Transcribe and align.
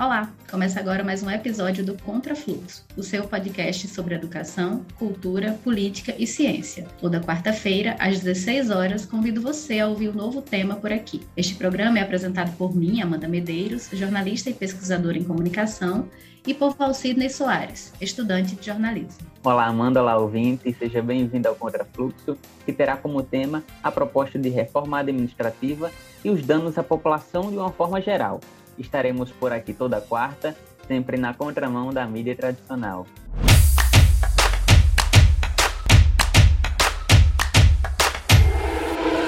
Olá, 0.00 0.30
começa 0.48 0.78
agora 0.78 1.02
mais 1.02 1.24
um 1.24 1.30
episódio 1.30 1.84
do 1.84 2.00
Contrafluxo, 2.00 2.86
o 2.96 3.02
seu 3.02 3.26
podcast 3.26 3.88
sobre 3.88 4.14
educação, 4.14 4.86
cultura, 4.96 5.58
política 5.64 6.14
e 6.16 6.24
ciência. 6.24 6.86
Toda 7.00 7.20
quarta-feira, 7.20 7.96
às 7.98 8.20
16 8.20 8.70
horas, 8.70 9.04
convido 9.04 9.42
você 9.42 9.80
a 9.80 9.88
ouvir 9.88 10.10
um 10.10 10.12
novo 10.12 10.40
tema 10.40 10.76
por 10.76 10.92
aqui. 10.92 11.26
Este 11.36 11.56
programa 11.56 11.98
é 11.98 12.02
apresentado 12.02 12.56
por 12.56 12.76
mim, 12.76 13.02
Amanda 13.02 13.26
Medeiros, 13.26 13.90
jornalista 13.92 14.48
e 14.48 14.54
pesquisadora 14.54 15.18
em 15.18 15.24
comunicação, 15.24 16.08
e 16.46 16.54
por 16.54 16.76
Valcidney 16.76 17.28
Soares, 17.28 17.92
estudante 18.00 18.54
de 18.54 18.66
jornalismo. 18.66 19.26
Olá, 19.42 19.66
Amanda, 19.66 20.00
olá, 20.00 20.16
ouvinte, 20.16 20.72
seja 20.78 21.02
bem-vindo 21.02 21.48
ao 21.48 21.56
Contrafluxo, 21.56 22.38
que 22.64 22.72
terá 22.72 22.96
como 22.96 23.20
tema 23.20 23.64
a 23.82 23.90
proposta 23.90 24.38
de 24.38 24.48
reforma 24.48 25.00
administrativa 25.00 25.90
e 26.24 26.30
os 26.30 26.46
danos 26.46 26.78
à 26.78 26.84
população 26.84 27.50
de 27.50 27.56
uma 27.56 27.72
forma 27.72 28.00
geral 28.00 28.38
Estaremos 28.78 29.32
por 29.32 29.52
aqui 29.52 29.74
toda 29.74 30.00
quarta, 30.00 30.56
sempre 30.86 31.16
na 31.16 31.34
contramão 31.34 31.92
da 31.92 32.06
mídia 32.06 32.36
tradicional. 32.36 33.06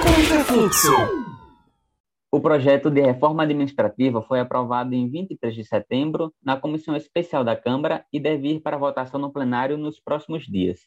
Contrafluxo. 0.01 0.91
O 2.33 2.39
projeto 2.39 2.89
de 2.89 3.01
reforma 3.01 3.43
administrativa 3.43 4.21
foi 4.21 4.39
aprovado 4.39 4.95
em 4.95 5.09
23 5.09 5.53
de 5.53 5.65
setembro 5.65 6.33
na 6.41 6.55
Comissão 6.55 6.95
Especial 6.95 7.43
da 7.43 7.57
Câmara 7.57 8.05
e 8.11 8.21
deve 8.21 8.47
ir 8.47 8.61
para 8.61 8.77
votação 8.77 9.19
no 9.19 9.33
plenário 9.33 9.77
nos 9.77 9.99
próximos 9.99 10.45
dias. 10.45 10.79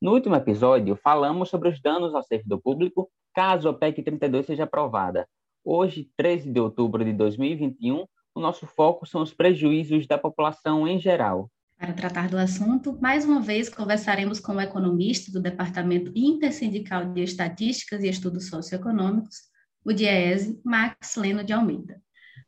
No 0.00 0.12
último 0.12 0.36
episódio, 0.36 0.96
falamos 0.96 1.48
sobre 1.48 1.70
os 1.70 1.80
danos 1.80 2.14
ao 2.14 2.22
servidor 2.22 2.60
público 2.60 3.10
caso 3.34 3.68
a 3.70 3.74
PEC 3.74 4.02
32 4.02 4.44
seja 4.44 4.64
aprovada, 4.64 5.26
Hoje, 5.64 6.08
13 6.16 6.50
de 6.50 6.60
outubro 6.60 7.04
de 7.04 7.12
2021, 7.12 8.06
o 8.34 8.40
nosso 8.40 8.66
foco 8.66 9.06
são 9.06 9.22
os 9.22 9.34
prejuízos 9.34 10.06
da 10.06 10.16
população 10.16 10.88
em 10.88 10.98
geral. 10.98 11.50
Para 11.76 11.92
tratar 11.92 12.28
do 12.28 12.36
assunto, 12.36 12.98
mais 13.00 13.24
uma 13.24 13.40
vez 13.40 13.68
conversaremos 13.68 14.38
com 14.38 14.52
o 14.52 14.60
economista 14.60 15.32
do 15.32 15.40
Departamento 15.40 16.12
Intersindical 16.14 17.12
de 17.12 17.22
Estatísticas 17.22 18.02
e 18.02 18.08
Estudos 18.08 18.48
Socioeconômicos, 18.48 19.36
o 19.84 19.92
DIEESE, 19.92 20.60
Max 20.64 21.16
Leno 21.16 21.42
de 21.42 21.52
Almeida. 21.52 22.00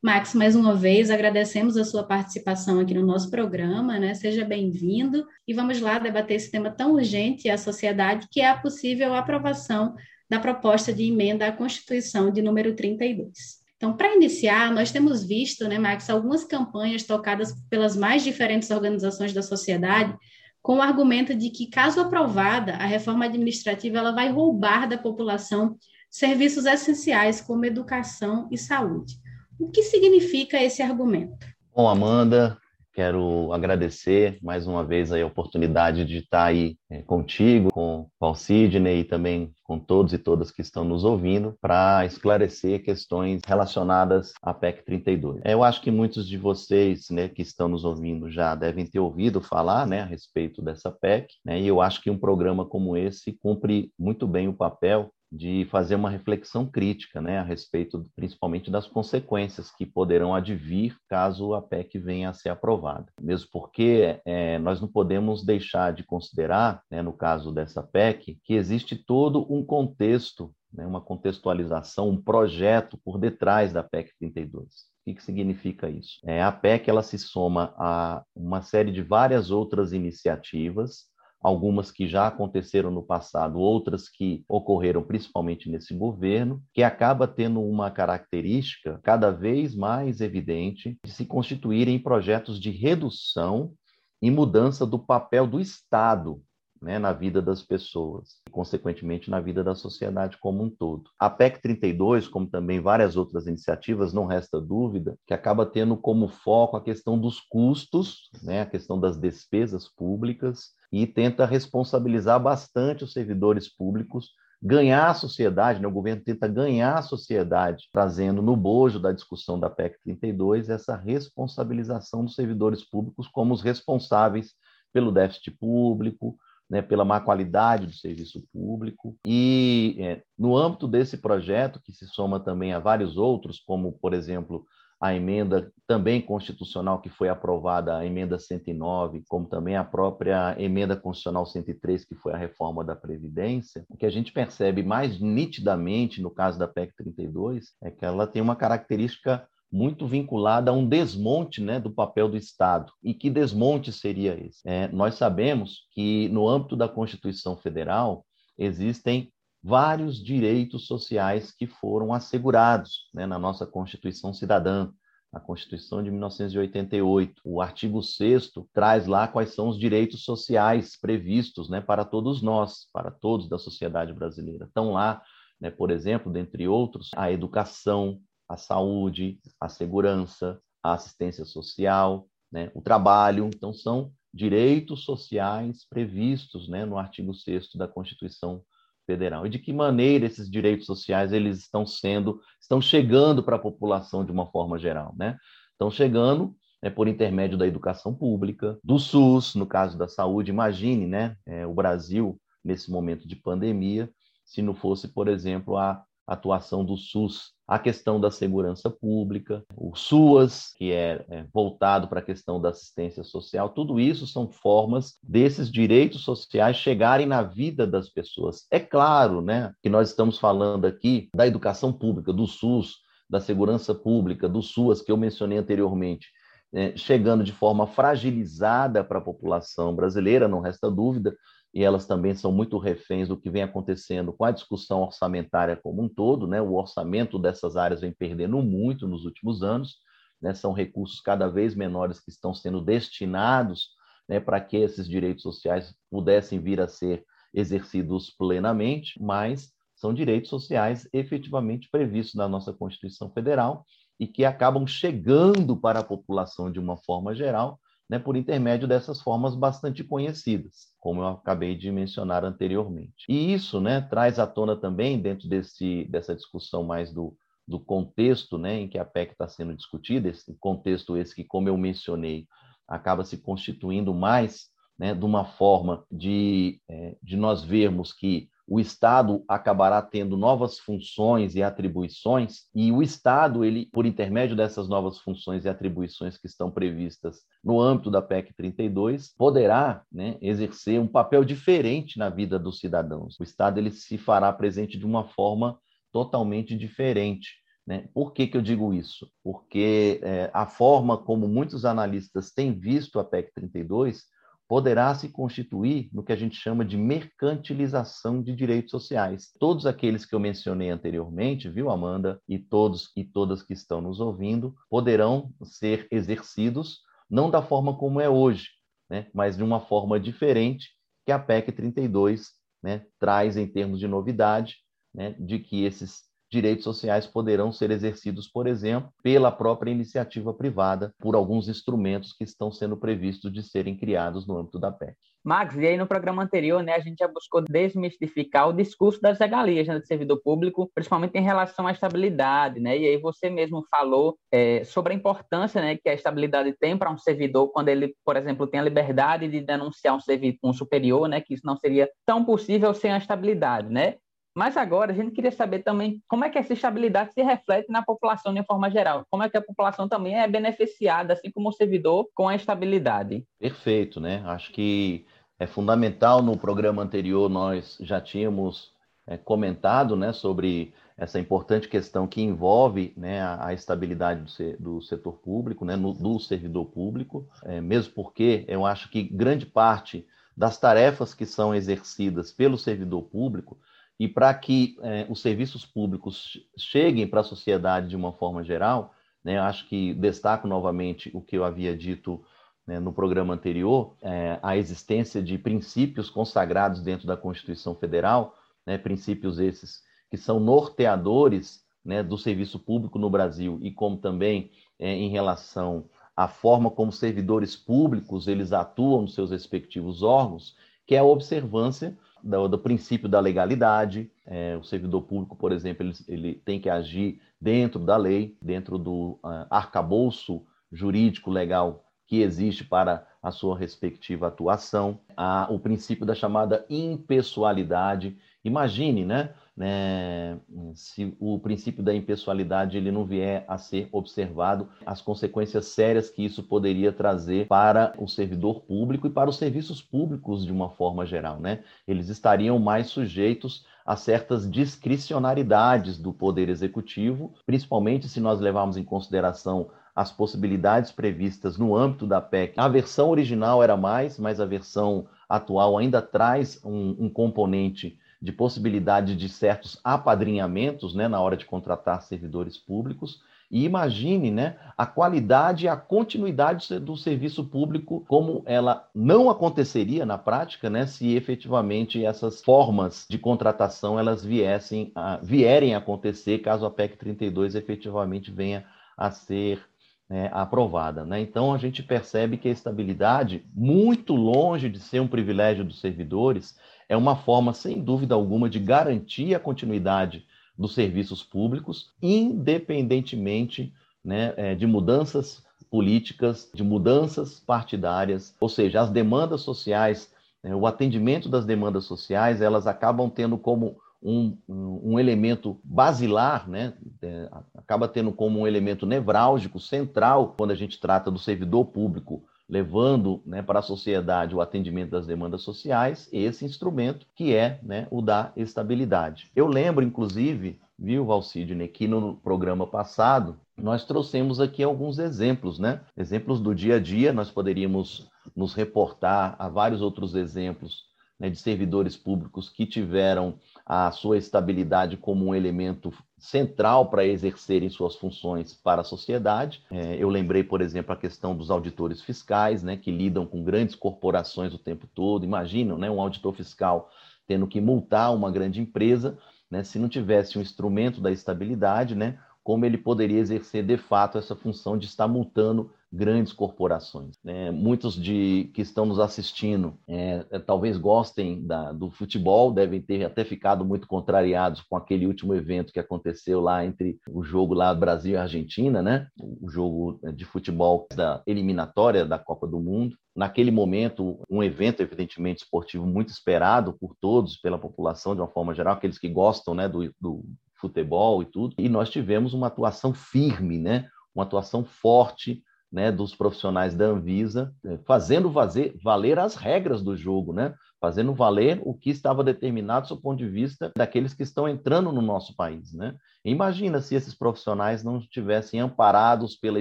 Max, 0.02 0.34
mais 0.34 0.56
uma 0.56 0.74
vez 0.74 1.10
agradecemos 1.10 1.76
a 1.76 1.84
sua 1.84 2.02
participação 2.02 2.80
aqui 2.80 2.92
no 2.92 3.06
nosso 3.06 3.30
programa, 3.30 3.98
né? 3.98 4.14
Seja 4.14 4.44
bem-vindo 4.44 5.24
e 5.46 5.54
vamos 5.54 5.80
lá 5.80 5.98
debater 5.98 6.36
esse 6.36 6.50
tema 6.50 6.70
tão 6.70 6.94
urgente 6.94 7.48
à 7.48 7.56
sociedade 7.56 8.26
que 8.30 8.40
é 8.40 8.48
a 8.48 8.58
possível 8.58 9.14
aprovação 9.14 9.94
da 10.32 10.40
proposta 10.40 10.94
de 10.94 11.04
emenda 11.04 11.46
à 11.46 11.52
Constituição 11.52 12.30
de 12.30 12.40
número 12.40 12.74
32. 12.74 13.28
Então, 13.76 13.94
para 13.94 14.14
iniciar, 14.14 14.72
nós 14.72 14.90
temos 14.90 15.22
visto, 15.22 15.68
né, 15.68 15.78
Max, 15.78 16.08
algumas 16.08 16.42
campanhas 16.42 17.02
tocadas 17.02 17.52
pelas 17.68 17.94
mais 17.94 18.24
diferentes 18.24 18.70
organizações 18.70 19.34
da 19.34 19.42
sociedade 19.42 20.16
com 20.62 20.76
o 20.76 20.80
argumento 20.80 21.34
de 21.34 21.50
que, 21.50 21.66
caso 21.66 22.00
aprovada, 22.00 22.76
a 22.76 22.86
reforma 22.86 23.26
administrativa 23.26 23.98
ela 23.98 24.12
vai 24.12 24.30
roubar 24.30 24.88
da 24.88 24.96
população 24.96 25.76
serviços 26.10 26.64
essenciais 26.64 27.42
como 27.42 27.66
educação 27.66 28.48
e 28.50 28.56
saúde. 28.56 29.16
O 29.60 29.68
que 29.68 29.82
significa 29.82 30.62
esse 30.62 30.80
argumento? 30.80 31.46
Bom, 31.76 31.86
Amanda, 31.86 32.56
Quero 32.92 33.52
agradecer 33.52 34.38
mais 34.42 34.66
uma 34.66 34.84
vez 34.84 35.10
a 35.12 35.24
oportunidade 35.24 36.04
de 36.04 36.18
estar 36.18 36.44
aí 36.44 36.76
é, 36.90 37.00
contigo, 37.02 37.72
com 37.72 38.06
o 38.20 38.34
Sidney 38.34 39.00
e 39.00 39.04
também 39.04 39.50
com 39.62 39.78
todos 39.78 40.12
e 40.12 40.18
todas 40.18 40.50
que 40.50 40.60
estão 40.60 40.84
nos 40.84 41.02
ouvindo 41.02 41.56
para 41.60 42.04
esclarecer 42.04 42.84
questões 42.84 43.40
relacionadas 43.46 44.34
à 44.42 44.52
PEC 44.52 44.84
32. 44.84 45.40
Eu 45.44 45.64
acho 45.64 45.80
que 45.80 45.90
muitos 45.90 46.28
de 46.28 46.36
vocês 46.36 47.08
né, 47.10 47.28
que 47.28 47.40
estão 47.40 47.68
nos 47.68 47.82
ouvindo 47.84 48.30
já 48.30 48.54
devem 48.54 48.84
ter 48.84 49.00
ouvido 49.00 49.40
falar 49.40 49.86
né, 49.86 50.02
a 50.02 50.04
respeito 50.06 50.60
dessa 50.60 50.90
PEC, 50.90 51.28
né, 51.42 51.58
e 51.58 51.66
eu 51.66 51.80
acho 51.80 52.02
que 52.02 52.10
um 52.10 52.18
programa 52.18 52.66
como 52.66 52.94
esse 52.94 53.32
cumpre 53.32 53.90
muito 53.98 54.26
bem 54.26 54.48
o 54.48 54.54
papel 54.54 55.10
de 55.32 55.66
fazer 55.70 55.94
uma 55.94 56.10
reflexão 56.10 56.66
crítica 56.66 57.18
né, 57.18 57.38
a 57.38 57.42
respeito 57.42 58.06
principalmente 58.14 58.70
das 58.70 58.86
consequências 58.86 59.70
que 59.70 59.86
poderão 59.86 60.34
advir 60.34 60.94
caso 61.08 61.54
a 61.54 61.62
PEC 61.62 61.98
venha 61.98 62.28
a 62.28 62.34
ser 62.34 62.50
aprovada. 62.50 63.06
Mesmo 63.18 63.48
porque 63.50 64.20
é, 64.26 64.58
nós 64.58 64.78
não 64.78 64.88
podemos 64.88 65.42
deixar 65.42 65.94
de 65.94 66.04
considerar, 66.04 66.82
né, 66.90 67.00
no 67.00 67.14
caso 67.14 67.50
dessa 67.50 67.82
PEC, 67.82 68.38
que 68.44 68.52
existe 68.52 68.94
todo 68.94 69.46
um 69.50 69.64
contexto, 69.64 70.54
né, 70.70 70.86
uma 70.86 71.00
contextualização, 71.00 72.10
um 72.10 72.20
projeto 72.20 72.98
por 73.02 73.18
detrás 73.18 73.72
da 73.72 73.82
PEC 73.82 74.12
32. 74.18 74.66
O 74.66 75.04
que, 75.06 75.14
que 75.14 75.24
significa 75.24 75.88
isso? 75.88 76.18
É, 76.24 76.42
a 76.42 76.52
PEC 76.52 76.90
ela 76.90 77.02
se 77.02 77.18
soma 77.18 77.74
a 77.78 78.22
uma 78.36 78.60
série 78.60 78.92
de 78.92 79.02
várias 79.02 79.50
outras 79.50 79.94
iniciativas 79.94 81.10
algumas 81.42 81.90
que 81.90 82.06
já 82.06 82.28
aconteceram 82.28 82.90
no 82.90 83.02
passado, 83.02 83.58
outras 83.58 84.08
que 84.08 84.44
ocorreram 84.48 85.02
principalmente 85.02 85.68
nesse 85.68 85.94
governo, 85.94 86.62
que 86.72 86.82
acaba 86.82 87.26
tendo 87.26 87.60
uma 87.60 87.90
característica 87.90 89.00
cada 89.02 89.30
vez 89.30 89.74
mais 89.74 90.20
evidente 90.20 90.98
de 91.04 91.10
se 91.10 91.26
constituírem 91.26 91.98
projetos 91.98 92.60
de 92.60 92.70
redução 92.70 93.72
e 94.20 94.30
mudança 94.30 94.86
do 94.86 94.98
papel 94.98 95.46
do 95.46 95.58
Estado 95.58 96.40
né, 96.82 96.98
na 96.98 97.12
vida 97.12 97.40
das 97.40 97.62
pessoas 97.62 98.40
e, 98.46 98.50
consequentemente, 98.50 99.30
na 99.30 99.40
vida 99.40 99.62
da 99.62 99.74
sociedade 99.74 100.36
como 100.38 100.64
um 100.64 100.70
todo. 100.70 101.04
A 101.18 101.30
PEC 101.30 101.62
32, 101.62 102.26
como 102.26 102.46
também 102.46 102.80
várias 102.80 103.16
outras 103.16 103.46
iniciativas, 103.46 104.12
não 104.12 104.26
resta 104.26 104.60
dúvida 104.60 105.16
que 105.26 105.32
acaba 105.32 105.64
tendo 105.64 105.96
como 105.96 106.28
foco 106.28 106.76
a 106.76 106.82
questão 106.82 107.18
dos 107.18 107.40
custos, 107.40 108.28
né, 108.42 108.62
a 108.62 108.66
questão 108.66 108.98
das 108.98 109.16
despesas 109.16 109.88
públicas 109.88 110.72
e 110.90 111.06
tenta 111.06 111.46
responsabilizar 111.46 112.42
bastante 112.42 113.04
os 113.04 113.12
servidores 113.12 113.68
públicos 113.74 114.30
ganhar 114.62 115.10
a 115.10 115.14
sociedade, 115.14 115.80
né? 115.80 115.88
o 115.88 115.92
governo 115.92 116.22
tenta 116.22 116.46
ganhar 116.46 116.96
a 116.96 117.02
sociedade, 117.02 117.88
trazendo 117.92 118.40
no 118.40 118.56
bojo 118.56 119.00
da 119.00 119.10
discussão 119.10 119.58
da 119.58 119.68
PEC 119.68 119.98
32 120.04 120.68
essa 120.68 120.94
responsabilização 120.94 122.24
dos 122.24 122.36
servidores 122.36 122.88
públicos 122.88 123.26
como 123.26 123.52
os 123.52 123.60
responsáveis 123.60 124.52
pelo 124.92 125.10
déficit 125.10 125.50
público, 125.50 126.36
né, 126.68 126.80
pela 126.80 127.04
má 127.04 127.20
qualidade 127.20 127.86
do 127.86 127.92
serviço 127.92 128.42
público. 128.52 129.16
E 129.26 129.96
é, 129.98 130.22
no 130.38 130.56
âmbito 130.56 130.88
desse 130.88 131.18
projeto, 131.18 131.80
que 131.84 131.92
se 131.92 132.06
soma 132.06 132.40
também 132.40 132.72
a 132.72 132.78
vários 132.78 133.16
outros, 133.16 133.60
como, 133.60 133.92
por 133.92 134.14
exemplo, 134.14 134.64
a 135.02 135.12
emenda 135.12 135.72
também 135.84 136.22
constitucional 136.22 137.00
que 137.00 137.08
foi 137.08 137.28
aprovada, 137.28 137.96
a 137.96 138.06
emenda 138.06 138.38
109, 138.38 139.24
como 139.28 139.48
também 139.48 139.76
a 139.76 139.82
própria 139.82 140.54
emenda 140.56 140.96
constitucional 140.96 141.44
103, 141.44 142.04
que 142.04 142.14
foi 142.14 142.32
a 142.32 142.36
reforma 142.36 142.84
da 142.84 142.94
Previdência, 142.94 143.84
o 143.90 143.96
que 143.96 144.06
a 144.06 144.10
gente 144.10 144.32
percebe 144.32 144.80
mais 144.84 145.20
nitidamente 145.20 146.22
no 146.22 146.30
caso 146.30 146.56
da 146.56 146.68
PEC 146.68 146.94
32 146.96 147.72
é 147.82 147.90
que 147.90 148.04
ela 148.04 148.28
tem 148.28 148.40
uma 148.40 148.54
característica 148.54 149.44
muito 149.72 150.06
vinculada 150.06 150.70
a 150.70 150.74
um 150.74 150.86
desmonte 150.86 151.62
né, 151.62 151.80
do 151.80 151.90
papel 151.90 152.28
do 152.28 152.36
Estado. 152.36 152.92
E 153.02 153.14
que 153.14 153.30
desmonte 153.30 153.90
seria 153.90 154.38
esse? 154.38 154.60
É, 154.66 154.86
nós 154.88 155.14
sabemos 155.14 155.86
que, 155.92 156.28
no 156.28 156.46
âmbito 156.46 156.76
da 156.76 156.88
Constituição 156.88 157.56
Federal, 157.56 158.26
existem 158.58 159.32
vários 159.62 160.22
direitos 160.22 160.86
sociais 160.86 161.50
que 161.50 161.66
foram 161.66 162.12
assegurados 162.12 163.08
né, 163.14 163.24
na 163.26 163.38
nossa 163.38 163.66
Constituição 163.66 164.34
Cidadã, 164.34 164.90
a 165.32 165.40
Constituição 165.40 166.02
de 166.02 166.10
1988. 166.10 167.40
O 167.42 167.62
artigo 167.62 168.02
6 168.02 168.50
traz 168.74 169.06
lá 169.06 169.26
quais 169.26 169.54
são 169.54 169.68
os 169.68 169.78
direitos 169.78 170.22
sociais 170.24 170.98
previstos 171.00 171.70
né, 171.70 171.80
para 171.80 172.04
todos 172.04 172.42
nós, 172.42 172.88
para 172.92 173.10
todos 173.10 173.48
da 173.48 173.56
sociedade 173.56 174.12
brasileira. 174.12 174.66
Estão 174.66 174.92
lá, 174.92 175.22
né, 175.58 175.70
por 175.70 175.90
exemplo, 175.90 176.30
dentre 176.30 176.68
outros, 176.68 177.08
a 177.16 177.32
educação, 177.32 178.20
a 178.52 178.56
saúde, 178.56 179.38
a 179.60 179.68
segurança, 179.68 180.60
a 180.82 180.92
assistência 180.94 181.44
social, 181.44 182.26
né, 182.50 182.70
o 182.74 182.82
trabalho. 182.82 183.50
Então, 183.54 183.72
são 183.72 184.12
direitos 184.32 185.04
sociais 185.04 185.86
previstos 185.88 186.68
né, 186.68 186.84
no 186.84 186.98
artigo 186.98 187.34
6 187.34 187.70
da 187.74 187.88
Constituição 187.88 188.62
Federal. 189.06 189.46
E 189.46 189.50
de 189.50 189.58
que 189.58 189.72
maneira 189.72 190.26
esses 190.26 190.50
direitos 190.50 190.86
sociais 190.86 191.32
eles 191.32 191.58
estão 191.58 191.86
sendo, 191.86 192.40
estão 192.60 192.80
chegando 192.80 193.42
para 193.42 193.56
a 193.56 193.58
população 193.58 194.24
de 194.24 194.30
uma 194.30 194.46
forma 194.46 194.78
geral, 194.78 195.12
né? 195.16 195.36
Estão 195.72 195.90
chegando 195.90 196.54
é, 196.80 196.88
por 196.88 197.08
intermédio 197.08 197.58
da 197.58 197.66
educação 197.66 198.14
pública, 198.14 198.78
do 198.82 198.98
SUS, 198.98 199.54
no 199.54 199.66
caso 199.66 199.98
da 199.98 200.08
saúde. 200.08 200.50
Imagine, 200.50 201.06
né, 201.06 201.36
é, 201.46 201.66
o 201.66 201.74
Brasil 201.74 202.40
nesse 202.64 202.90
momento 202.90 203.26
de 203.26 203.34
pandemia, 203.34 204.08
se 204.44 204.62
não 204.62 204.74
fosse, 204.74 205.08
por 205.08 205.26
exemplo, 205.26 205.76
a 205.76 206.04
atuação 206.26 206.84
do 206.84 206.96
SUS, 206.96 207.52
a 207.66 207.78
questão 207.78 208.20
da 208.20 208.30
segurança 208.30 208.90
pública, 208.90 209.64
o 209.76 209.96
SUAS, 209.96 210.72
que 210.76 210.92
é, 210.92 211.24
é 211.28 211.46
voltado 211.52 212.08
para 212.08 212.20
a 212.20 212.24
questão 212.24 212.60
da 212.60 212.68
assistência 212.68 213.24
social, 213.24 213.70
tudo 213.70 213.98
isso 213.98 214.26
são 214.26 214.48
formas 214.50 215.16
desses 215.22 215.70
direitos 215.70 216.22
sociais 216.22 216.76
chegarem 216.76 217.26
na 217.26 217.42
vida 217.42 217.86
das 217.86 218.08
pessoas. 218.08 218.66
É 218.70 218.78
claro, 218.78 219.40
né, 219.40 219.72
que 219.82 219.88
nós 219.88 220.10
estamos 220.10 220.38
falando 220.38 220.86
aqui 220.86 221.28
da 221.34 221.46
educação 221.46 221.92
pública, 221.92 222.32
do 222.32 222.46
SUS, 222.46 222.96
da 223.28 223.40
segurança 223.40 223.94
pública, 223.94 224.48
do 224.48 224.62
SUAS, 224.62 225.00
que 225.00 225.10
eu 225.10 225.16
mencionei 225.16 225.56
anteriormente, 225.58 226.28
é, 226.74 226.96
chegando 226.96 227.44
de 227.44 227.52
forma 227.52 227.86
fragilizada 227.86 229.04
para 229.04 229.18
a 229.18 229.22
população 229.22 229.94
brasileira, 229.94 230.48
não 230.48 230.60
resta 230.60 230.90
dúvida, 230.90 231.34
e 231.74 231.82
elas 231.82 232.06
também 232.06 232.34
são 232.34 232.52
muito 232.52 232.78
reféns 232.78 233.28
do 233.28 233.36
que 233.36 233.50
vem 233.50 233.62
acontecendo 233.62 234.32
com 234.32 234.44
a 234.44 234.50
discussão 234.50 235.00
orçamentária 235.02 235.76
como 235.76 236.02
um 236.02 236.08
todo, 236.08 236.46
né? 236.46 236.60
O 236.60 236.74
orçamento 236.74 237.38
dessas 237.38 237.76
áreas 237.76 238.00
vem 238.00 238.12
perdendo 238.12 238.62
muito 238.62 239.08
nos 239.08 239.24
últimos 239.24 239.62
anos, 239.62 239.96
né? 240.40 240.54
São 240.54 240.72
recursos 240.72 241.20
cada 241.20 241.48
vez 241.48 241.74
menores 241.74 242.20
que 242.20 242.30
estão 242.30 242.54
sendo 242.54 242.80
destinados, 242.80 243.90
né, 244.28 244.40
para 244.40 244.60
que 244.60 244.76
esses 244.76 245.08
direitos 245.08 245.42
sociais 245.42 245.94
pudessem 246.10 246.60
vir 246.60 246.80
a 246.80 246.88
ser 246.88 247.24
exercidos 247.52 248.30
plenamente, 248.30 249.20
mas 249.22 249.72
são 249.94 250.14
direitos 250.14 250.50
sociais 250.50 251.08
efetivamente 251.12 251.88
previstos 251.90 252.34
na 252.34 252.48
nossa 252.48 252.72
Constituição 252.72 253.30
Federal 253.30 253.84
e 254.18 254.26
que 254.26 254.44
acabam 254.44 254.86
chegando 254.86 255.76
para 255.76 256.00
a 256.00 256.04
população 256.04 256.70
de 256.70 256.80
uma 256.80 256.96
forma 256.96 257.34
geral, 257.34 257.78
né, 258.08 258.18
por 258.18 258.36
intermédio 258.36 258.86
dessas 258.86 259.20
formas 259.20 259.54
bastante 259.54 260.04
conhecidas, 260.04 260.88
como 261.00 261.22
eu 261.22 261.28
acabei 261.28 261.76
de 261.76 261.90
mencionar 261.90 262.44
anteriormente. 262.44 263.24
E 263.28 263.52
isso 263.52 263.80
né, 263.80 264.00
traz 264.00 264.38
à 264.38 264.46
tona 264.46 264.76
também, 264.76 265.20
dentro 265.20 265.48
desse, 265.48 266.04
dessa 266.10 266.34
discussão 266.34 266.84
mais 266.84 267.12
do, 267.12 267.36
do 267.66 267.80
contexto 267.80 268.58
né, 268.58 268.80
em 268.80 268.88
que 268.88 268.98
a 268.98 269.04
PEC 269.04 269.32
está 269.32 269.48
sendo 269.48 269.74
discutida, 269.74 270.28
esse 270.28 270.54
contexto 270.58 271.16
esse 271.16 271.34
que, 271.34 271.44
como 271.44 271.68
eu 271.68 271.76
mencionei, 271.76 272.46
acaba 272.86 273.24
se 273.24 273.38
constituindo 273.38 274.12
mais 274.12 274.66
né, 274.98 275.14
de 275.14 275.24
uma 275.24 275.44
forma 275.44 276.04
de, 276.10 276.80
é, 276.88 277.16
de 277.22 277.36
nós 277.36 277.64
vermos 277.64 278.12
que 278.12 278.48
o 278.72 278.80
Estado 278.80 279.44
acabará 279.46 280.00
tendo 280.00 280.34
novas 280.34 280.78
funções 280.78 281.54
e 281.54 281.62
atribuições, 281.62 282.70
e 282.74 282.90
o 282.90 283.02
Estado, 283.02 283.66
ele, 283.66 283.84
por 283.92 284.06
intermédio 284.06 284.56
dessas 284.56 284.88
novas 284.88 285.18
funções 285.18 285.66
e 285.66 285.68
atribuições 285.68 286.38
que 286.38 286.46
estão 286.46 286.70
previstas 286.70 287.40
no 287.62 287.78
âmbito 287.78 288.10
da 288.10 288.22
PEC 288.22 288.54
32, 288.54 289.34
poderá 289.36 290.02
né, 290.10 290.38
exercer 290.40 290.98
um 290.98 291.06
papel 291.06 291.44
diferente 291.44 292.18
na 292.18 292.30
vida 292.30 292.58
dos 292.58 292.80
cidadãos. 292.80 293.38
O 293.38 293.42
Estado 293.42 293.76
ele 293.76 293.90
se 293.90 294.16
fará 294.16 294.50
presente 294.50 294.98
de 294.98 295.04
uma 295.04 295.28
forma 295.28 295.78
totalmente 296.10 296.74
diferente. 296.74 297.50
Né? 297.86 298.08
Por 298.14 298.32
que, 298.32 298.46
que 298.46 298.56
eu 298.56 298.62
digo 298.62 298.94
isso? 298.94 299.30
Porque 299.44 300.18
é, 300.22 300.50
a 300.54 300.64
forma 300.64 301.18
como 301.18 301.46
muitos 301.46 301.84
analistas 301.84 302.50
têm 302.50 302.72
visto 302.72 303.20
a 303.20 303.24
PEC 303.24 303.52
32 303.52 304.31
poderá 304.72 305.14
se 305.14 305.28
constituir 305.28 306.08
no 306.14 306.22
que 306.22 306.32
a 306.32 306.36
gente 306.36 306.56
chama 306.56 306.82
de 306.82 306.96
mercantilização 306.96 308.42
de 308.42 308.56
direitos 308.56 308.90
sociais. 308.90 309.52
Todos 309.60 309.84
aqueles 309.84 310.24
que 310.24 310.34
eu 310.34 310.40
mencionei 310.40 310.88
anteriormente, 310.88 311.68
viu, 311.68 311.90
Amanda, 311.90 312.40
e 312.48 312.58
todos 312.58 313.12
e 313.14 313.22
todas 313.22 313.62
que 313.62 313.74
estão 313.74 314.00
nos 314.00 314.18
ouvindo, 314.18 314.74
poderão 314.88 315.52
ser 315.62 316.08
exercidos 316.10 317.00
não 317.28 317.50
da 317.50 317.60
forma 317.60 317.98
como 317.98 318.18
é 318.18 318.30
hoje, 318.30 318.68
né, 319.10 319.26
mas 319.34 319.58
de 319.58 319.62
uma 319.62 319.78
forma 319.78 320.18
diferente 320.18 320.88
que 321.26 321.32
a 321.32 321.38
PEC 321.38 321.70
32 321.70 322.52
né, 322.82 323.04
traz 323.18 323.58
em 323.58 323.66
termos 323.66 324.00
de 324.00 324.08
novidade, 324.08 324.76
né, 325.14 325.36
de 325.38 325.58
que 325.58 325.84
esses 325.84 326.22
direitos 326.52 326.84
sociais 326.84 327.26
poderão 327.26 327.72
ser 327.72 327.90
exercidos, 327.90 328.46
por 328.46 328.66
exemplo, 328.66 329.10
pela 329.22 329.50
própria 329.50 329.90
iniciativa 329.90 330.52
privada, 330.52 331.14
por 331.18 331.34
alguns 331.34 331.66
instrumentos 331.66 332.34
que 332.34 332.44
estão 332.44 332.70
sendo 332.70 332.94
previstos 332.94 333.50
de 333.50 333.62
serem 333.62 333.96
criados 333.96 334.46
no 334.46 334.58
âmbito 334.58 334.78
da 334.78 334.92
PEC. 334.92 335.16
Max, 335.44 335.74
e 335.74 335.84
aí 335.84 335.96
no 335.96 336.06
programa 336.06 336.42
anterior, 336.44 336.84
né, 336.84 336.94
a 336.94 337.00
gente 337.00 337.18
já 337.18 337.26
buscou 337.26 337.62
desmistificar 337.62 338.68
o 338.68 338.72
discurso 338.72 339.20
das 339.20 339.40
regalias 339.40 339.88
né, 339.88 339.98
do 339.98 340.06
servidor 340.06 340.40
público, 340.40 340.88
principalmente 340.94 341.36
em 341.36 341.42
relação 341.42 341.86
à 341.86 341.90
estabilidade, 341.90 342.78
né? 342.78 342.96
E 342.96 343.06
aí 343.08 343.16
você 343.16 343.50
mesmo 343.50 343.84
falou 343.90 344.36
é, 344.52 344.84
sobre 344.84 345.12
a 345.12 345.16
importância, 345.16 345.80
né, 345.80 345.96
que 345.96 346.08
a 346.08 346.14
estabilidade 346.14 346.76
tem 346.78 346.96
para 346.96 347.10
um 347.10 347.18
servidor 347.18 347.72
quando 347.72 347.88
ele, 347.88 348.14
por 348.24 348.36
exemplo, 348.36 348.68
tem 348.68 348.78
a 348.78 348.84
liberdade 348.84 349.48
de 349.48 349.60
denunciar 349.60 350.14
um, 350.14 350.20
servidor, 350.20 350.58
um 350.62 350.72
superior, 350.72 351.26
né? 351.26 351.40
Que 351.40 351.54
isso 351.54 351.66
não 351.66 351.76
seria 351.76 352.08
tão 352.24 352.44
possível 352.44 352.94
sem 352.94 353.10
a 353.10 353.18
estabilidade, 353.18 353.88
né? 353.88 354.16
Mas 354.54 354.76
agora 354.76 355.12
a 355.12 355.14
gente 355.14 355.32
queria 355.32 355.50
saber 355.50 355.80
também 355.80 356.22
como 356.28 356.44
é 356.44 356.50
que 356.50 356.58
essa 356.58 356.72
estabilidade 356.72 357.32
se 357.32 357.42
reflete 357.42 357.90
na 357.90 358.02
população 358.02 358.52
de 358.52 358.62
forma 358.64 358.90
geral. 358.90 359.24
Como 359.30 359.42
é 359.42 359.48
que 359.48 359.56
a 359.56 359.62
população 359.62 360.08
também 360.08 360.38
é 360.38 360.46
beneficiada, 360.46 361.32
assim 361.32 361.50
como 361.50 361.70
o 361.70 361.72
servidor, 361.72 362.28
com 362.34 362.48
a 362.48 362.54
estabilidade. 362.54 363.46
Perfeito, 363.58 364.20
né? 364.20 364.42
Acho 364.46 364.70
que 364.72 365.24
é 365.58 365.66
fundamental. 365.66 366.42
No 366.42 366.56
programa 366.56 367.02
anterior 367.02 367.48
nós 367.48 367.96
já 368.00 368.20
tínhamos 368.20 368.92
é, 369.26 369.36
comentado, 369.36 370.16
né, 370.16 370.32
sobre 370.32 370.92
essa 371.16 371.38
importante 371.38 371.88
questão 371.88 372.26
que 372.26 372.42
envolve 372.42 373.12
né, 373.16 373.40
a, 373.40 373.68
a 373.68 373.72
estabilidade 373.72 374.44
do, 374.78 374.96
do, 374.96 375.02
setor 375.02 375.34
público, 375.34 375.84
né, 375.84 375.96
no, 375.96 376.12
do 376.12 376.38
servidor 376.40 376.86
público, 376.86 377.48
é, 377.64 377.80
mesmo 377.80 378.12
porque 378.14 378.64
eu 378.66 378.84
acho 378.84 379.08
que 379.10 379.22
grande 379.22 379.64
parte 379.64 380.26
das 380.56 380.78
tarefas 380.78 381.32
que 381.32 381.46
são 381.46 381.74
exercidas 381.74 382.50
pelo 382.50 382.76
servidor 382.76 383.22
público 383.22 383.78
e 384.22 384.28
para 384.28 384.54
que 384.54 384.96
é, 385.02 385.26
os 385.28 385.42
serviços 385.42 385.84
públicos 385.84 386.56
cheguem 386.78 387.26
para 387.26 387.40
a 387.40 387.44
sociedade 387.44 388.10
de 388.10 388.14
uma 388.14 388.32
forma 388.32 388.62
geral, 388.62 389.12
né, 389.42 389.58
acho 389.58 389.88
que 389.88 390.14
destaco 390.14 390.68
novamente 390.68 391.28
o 391.34 391.40
que 391.40 391.58
eu 391.58 391.64
havia 391.64 391.96
dito 391.96 392.40
né, 392.86 393.00
no 393.00 393.12
programa 393.12 393.52
anterior, 393.52 394.14
é, 394.22 394.60
a 394.62 394.76
existência 394.76 395.42
de 395.42 395.58
princípios 395.58 396.30
consagrados 396.30 397.02
dentro 397.02 397.26
da 397.26 397.36
Constituição 397.36 397.96
Federal, 397.96 398.56
né, 398.86 398.96
princípios 398.96 399.58
esses 399.58 400.04
que 400.30 400.36
são 400.36 400.60
norteadores 400.60 401.84
né, 402.04 402.22
do 402.22 402.38
serviço 402.38 402.78
público 402.78 403.18
no 403.18 403.28
Brasil 403.28 403.80
e 403.82 403.90
como 403.90 404.18
também 404.18 404.70
é, 405.00 405.12
em 405.12 405.30
relação 405.30 406.04
à 406.36 406.46
forma 406.46 406.92
como 406.92 407.10
servidores 407.10 407.74
públicos 407.74 408.46
eles 408.46 408.72
atuam 408.72 409.22
nos 409.22 409.34
seus 409.34 409.50
respectivos 409.50 410.22
órgãos, 410.22 410.76
que 411.08 411.16
é 411.16 411.18
a 411.18 411.24
observância 411.24 412.16
do, 412.42 412.68
do 412.68 412.78
princípio 412.78 413.28
da 413.28 413.40
legalidade. 413.40 414.30
É, 414.46 414.76
o 414.76 414.82
servidor 414.82 415.22
público, 415.22 415.56
por 415.56 415.72
exemplo, 415.72 416.04
ele, 416.04 416.14
ele, 416.28 416.54
tem 416.54 416.80
que 416.80 416.90
agir 416.90 417.40
dentro 417.60 418.00
da 418.00 418.16
lei, 418.16 418.56
dentro 418.60 418.98
do 418.98 419.38
uh, 419.44 419.66
arcabouço 419.70 420.64
jurídico 420.90 421.50
legal 421.50 422.04
que 422.26 422.40
existe 422.40 422.84
para 422.84 423.26
a 423.42 423.50
sua 423.50 423.76
respectiva 423.76 424.46
atuação. 424.46 425.20
Há 425.36 425.66
o 425.70 425.78
princípio 425.78 426.24
da 426.24 426.34
chamada 426.34 426.86
impessoalidade. 426.88 428.38
Imagine, 428.64 429.24
né? 429.24 429.50
né, 429.76 430.58
se 430.94 431.34
o 431.40 431.58
princípio 431.58 432.02
da 432.02 432.14
impessoalidade 432.14 432.96
ele 432.96 433.10
não 433.10 433.24
vier 433.24 433.64
a 433.66 433.78
ser 433.78 434.08
observado, 434.12 434.88
as 435.04 435.20
consequências 435.22 435.86
sérias 435.86 436.28
que 436.28 436.44
isso 436.44 436.62
poderia 436.62 437.10
trazer 437.10 437.66
para 437.68 438.12
o 438.18 438.28
servidor 438.28 438.80
público 438.82 439.26
e 439.26 439.30
para 439.30 439.48
os 439.48 439.56
serviços 439.56 440.02
públicos 440.02 440.64
de 440.64 440.72
uma 440.72 440.90
forma 440.90 441.24
geral, 441.24 441.58
né? 441.58 441.82
Eles 442.06 442.28
estariam 442.28 442.78
mais 442.78 443.06
sujeitos 443.06 443.86
a 444.04 444.16
certas 444.16 444.70
discricionariedades 444.70 446.18
do 446.18 446.32
poder 446.32 446.68
executivo, 446.68 447.54
principalmente 447.64 448.28
se 448.28 448.40
nós 448.40 448.60
levarmos 448.60 448.96
em 448.96 449.04
consideração 449.04 449.90
as 450.14 450.30
possibilidades 450.30 451.10
previstas 451.10 451.78
no 451.78 451.96
âmbito 451.96 452.26
da 452.26 452.40
PEC. 452.40 452.74
A 452.78 452.88
versão 452.88 453.30
original 453.30 453.82
era 453.82 453.96
mais, 453.96 454.38
mas 454.38 454.60
a 454.60 454.66
versão 454.66 455.26
atual 455.48 455.96
ainda 455.96 456.20
traz 456.20 456.78
um, 456.84 457.16
um 457.18 457.30
componente 457.30 458.18
de 458.42 458.50
possibilidade 458.50 459.36
de 459.36 459.48
certos 459.48 460.00
apadrinhamentos 460.02 461.14
né, 461.14 461.28
na 461.28 461.40
hora 461.40 461.56
de 461.56 461.64
contratar 461.64 462.22
servidores 462.22 462.76
públicos. 462.76 463.40
E 463.70 463.84
imagine 463.84 464.50
né, 464.50 464.76
a 464.98 465.06
qualidade 465.06 465.86
e 465.86 465.88
a 465.88 465.96
continuidade 465.96 466.98
do 466.98 467.16
serviço 467.16 467.64
público, 467.64 468.24
como 468.28 468.62
ela 468.66 469.08
não 469.14 469.48
aconteceria 469.48 470.26
na 470.26 470.36
prática, 470.36 470.90
né, 470.90 471.06
se 471.06 471.34
efetivamente 471.34 472.22
essas 472.24 472.60
formas 472.60 473.24
de 473.30 473.38
contratação 473.38 474.18
elas 474.18 474.44
viessem 474.44 475.12
a, 475.14 475.36
vierem 475.36 475.94
a 475.94 475.98
acontecer 475.98 476.58
caso 476.58 476.84
a 476.84 476.90
PEC 476.90 477.16
32 477.16 477.76
efetivamente 477.76 478.50
venha 478.50 478.84
a 479.16 479.30
ser 479.30 479.80
é, 480.28 480.50
aprovada. 480.52 481.24
Né? 481.24 481.40
Então, 481.40 481.72
a 481.72 481.78
gente 481.78 482.02
percebe 482.02 482.56
que 482.56 482.68
a 482.68 482.72
estabilidade, 482.72 483.64
muito 483.74 484.34
longe 484.34 484.88
de 484.88 484.98
ser 484.98 485.20
um 485.20 485.28
privilégio 485.28 485.84
dos 485.84 486.00
servidores, 486.00 486.76
é 487.12 487.16
uma 487.16 487.36
forma, 487.36 487.74
sem 487.74 488.00
dúvida 488.00 488.34
alguma, 488.34 488.70
de 488.70 488.78
garantir 488.78 489.54
a 489.54 489.60
continuidade 489.60 490.46
dos 490.78 490.94
serviços 490.94 491.42
públicos, 491.42 492.10
independentemente 492.22 493.92
né, 494.24 494.54
é, 494.56 494.74
de 494.74 494.86
mudanças 494.86 495.62
políticas, 495.90 496.70
de 496.72 496.82
mudanças 496.82 497.60
partidárias, 497.60 498.56
ou 498.58 498.66
seja, 498.66 499.02
as 499.02 499.10
demandas 499.10 499.60
sociais, 499.60 500.32
né, 500.62 500.74
o 500.74 500.86
atendimento 500.86 501.50
das 501.50 501.66
demandas 501.66 502.06
sociais, 502.06 502.62
elas 502.62 502.86
acabam 502.86 503.28
tendo 503.28 503.58
como 503.58 503.98
um, 504.22 504.56
um, 504.66 505.18
elemento 505.18 505.78
basilar, 505.84 506.66
né? 506.66 506.94
É, 507.20 507.50
acaba 507.76 508.08
tendo 508.08 508.32
como 508.32 508.60
um 508.60 508.66
elemento 508.66 509.04
nevrálgico, 509.04 509.78
central, 509.78 510.54
quando 510.56 510.70
a 510.70 510.76
gente 510.76 510.98
trata 510.98 511.30
do 511.30 511.38
servidor 511.38 511.84
público 511.86 512.42
levando 512.72 513.42
né, 513.44 513.60
para 513.60 513.80
a 513.80 513.82
sociedade 513.82 514.56
o 514.56 514.60
atendimento 514.62 515.10
das 515.10 515.26
demandas 515.26 515.60
sociais, 515.60 516.26
esse 516.32 516.64
instrumento 516.64 517.26
que 517.34 517.54
é 517.54 517.78
né, 517.82 518.08
o 518.10 518.22
da 518.22 518.50
estabilidade. 518.56 519.50
Eu 519.54 519.66
lembro, 519.66 520.02
inclusive, 520.02 520.80
viu, 520.98 521.26
Valcidne, 521.26 521.86
que 521.86 522.08
no 522.08 522.36
programa 522.36 522.86
passado 522.86 523.58
nós 523.76 524.06
trouxemos 524.06 524.58
aqui 524.58 524.82
alguns 524.82 525.18
exemplos, 525.18 525.78
né? 525.78 526.00
Exemplos 526.16 526.60
do 526.60 526.74
dia 526.74 526.96
a 526.96 526.98
dia, 526.98 527.30
nós 527.30 527.50
poderíamos 527.50 528.30
nos 528.56 528.72
reportar 528.72 529.54
a 529.58 529.68
vários 529.68 530.00
outros 530.00 530.34
exemplos 530.34 531.02
né, 531.38 531.50
de 531.50 531.58
servidores 531.58 532.16
públicos 532.16 532.70
que 532.70 532.86
tiveram 532.86 533.56
a 533.84 534.10
sua 534.10 534.38
estabilidade 534.38 535.16
como 535.16 535.46
um 535.46 535.54
elemento 535.54 536.12
central 536.38 537.06
para 537.08 537.24
exercerem 537.24 537.88
suas 537.88 538.16
funções 538.16 538.74
para 538.74 539.02
a 539.02 539.04
sociedade. 539.04 539.82
É, 539.90 540.16
eu 540.16 540.28
lembrei, 540.28 540.64
por 540.64 540.80
exemplo, 540.80 541.12
a 541.12 541.16
questão 541.16 541.54
dos 541.54 541.70
auditores 541.70 542.20
fiscais, 542.20 542.82
né, 542.82 542.96
que 542.96 543.10
lidam 543.10 543.46
com 543.46 543.62
grandes 543.62 543.94
corporações 543.94 544.74
o 544.74 544.78
tempo 544.78 545.06
todo. 545.14 545.44
Imaginam 545.44 545.98
né, 545.98 546.10
um 546.10 546.20
auditor 546.20 546.54
fiscal 546.54 547.10
tendo 547.46 547.66
que 547.66 547.80
multar 547.80 548.34
uma 548.34 548.50
grande 548.50 548.80
empresa, 548.80 549.38
né, 549.70 549.82
se 549.82 549.98
não 549.98 550.08
tivesse 550.08 550.58
um 550.58 550.62
instrumento 550.62 551.20
da 551.20 551.30
estabilidade, 551.30 552.14
né, 552.14 552.38
como 552.62 552.84
ele 552.84 552.98
poderia 552.98 553.38
exercer 553.38 553.84
de 553.84 553.96
fato 553.96 554.38
essa 554.38 554.54
função 554.54 554.96
de 554.96 555.06
estar 555.06 555.26
multando 555.26 555.90
grandes 556.12 556.52
corporações. 556.52 557.36
Né? 557.42 557.70
Muitos 557.70 558.14
de 558.14 558.70
que 558.74 558.82
estão 558.82 559.06
nos 559.06 559.18
assistindo 559.18 559.98
é, 560.06 560.44
é, 560.50 560.58
talvez 560.58 560.98
gostem 560.98 561.66
da, 561.66 561.90
do 561.92 562.10
futebol, 562.10 562.70
devem 562.70 563.00
ter 563.00 563.24
até 563.24 563.44
ficado 563.44 563.84
muito 563.84 564.06
contrariados 564.06 564.82
com 564.82 564.96
aquele 564.96 565.26
último 565.26 565.54
evento 565.54 565.92
que 565.92 565.98
aconteceu 565.98 566.60
lá 566.60 566.84
entre 566.84 567.18
o 567.30 567.42
jogo 567.42 567.72
lá 567.72 567.94
Brasil 567.94 568.34
e 568.34 568.36
Argentina, 568.36 569.00
né? 569.00 569.26
O 569.38 569.68
jogo 569.70 570.20
de 570.34 570.44
futebol 570.44 571.06
da 571.14 571.42
eliminatória 571.46 572.26
da 572.26 572.38
Copa 572.38 572.66
do 572.66 572.78
Mundo. 572.78 573.16
Naquele 573.34 573.70
momento, 573.70 574.38
um 574.50 574.62
evento 574.62 575.00
evidentemente 575.00 575.62
esportivo 575.62 576.04
muito 576.06 576.28
esperado 576.28 576.92
por 577.00 577.16
todos, 577.18 577.56
pela 577.56 577.78
população 577.78 578.34
de 578.34 578.42
uma 578.42 578.48
forma 578.48 578.74
geral, 578.74 578.94
aqueles 578.94 579.18
que 579.18 579.28
gostam, 579.28 579.74
né, 579.74 579.88
do, 579.88 580.12
do 580.20 580.44
futebol 580.78 581.40
e 581.42 581.46
tudo. 581.46 581.74
E 581.78 581.88
nós 581.88 582.10
tivemos 582.10 582.52
uma 582.52 582.66
atuação 582.66 583.14
firme, 583.14 583.78
né? 583.78 584.06
Uma 584.34 584.44
atuação 584.44 584.84
forte 584.84 585.62
né, 585.92 586.10
dos 586.10 586.34
profissionais 586.34 586.94
da 586.94 587.04
Anvisa, 587.04 587.74
é, 587.84 587.98
fazendo 588.06 588.50
valer, 588.50 589.38
as 589.38 589.54
regras 589.54 590.02
do 590.02 590.16
jogo, 590.16 590.52
né, 590.52 590.74
fazendo 590.98 591.34
valer 591.34 591.80
o 591.82 591.92
que 591.92 592.08
estava 592.08 592.42
determinado 592.42 593.08
do 593.08 593.20
ponto 593.20 593.38
de 593.38 593.48
vista 593.48 593.92
daqueles 593.94 594.32
que 594.32 594.42
estão 594.42 594.66
entrando 594.66 595.12
no 595.12 595.20
nosso 595.20 595.54
país. 595.54 595.92
Né? 595.92 596.16
Imagina 596.44 597.00
se 597.00 597.14
esses 597.14 597.34
profissionais 597.34 598.02
não 598.02 598.18
estivessem 598.18 598.80
amparados 598.80 599.54
pela 599.54 599.80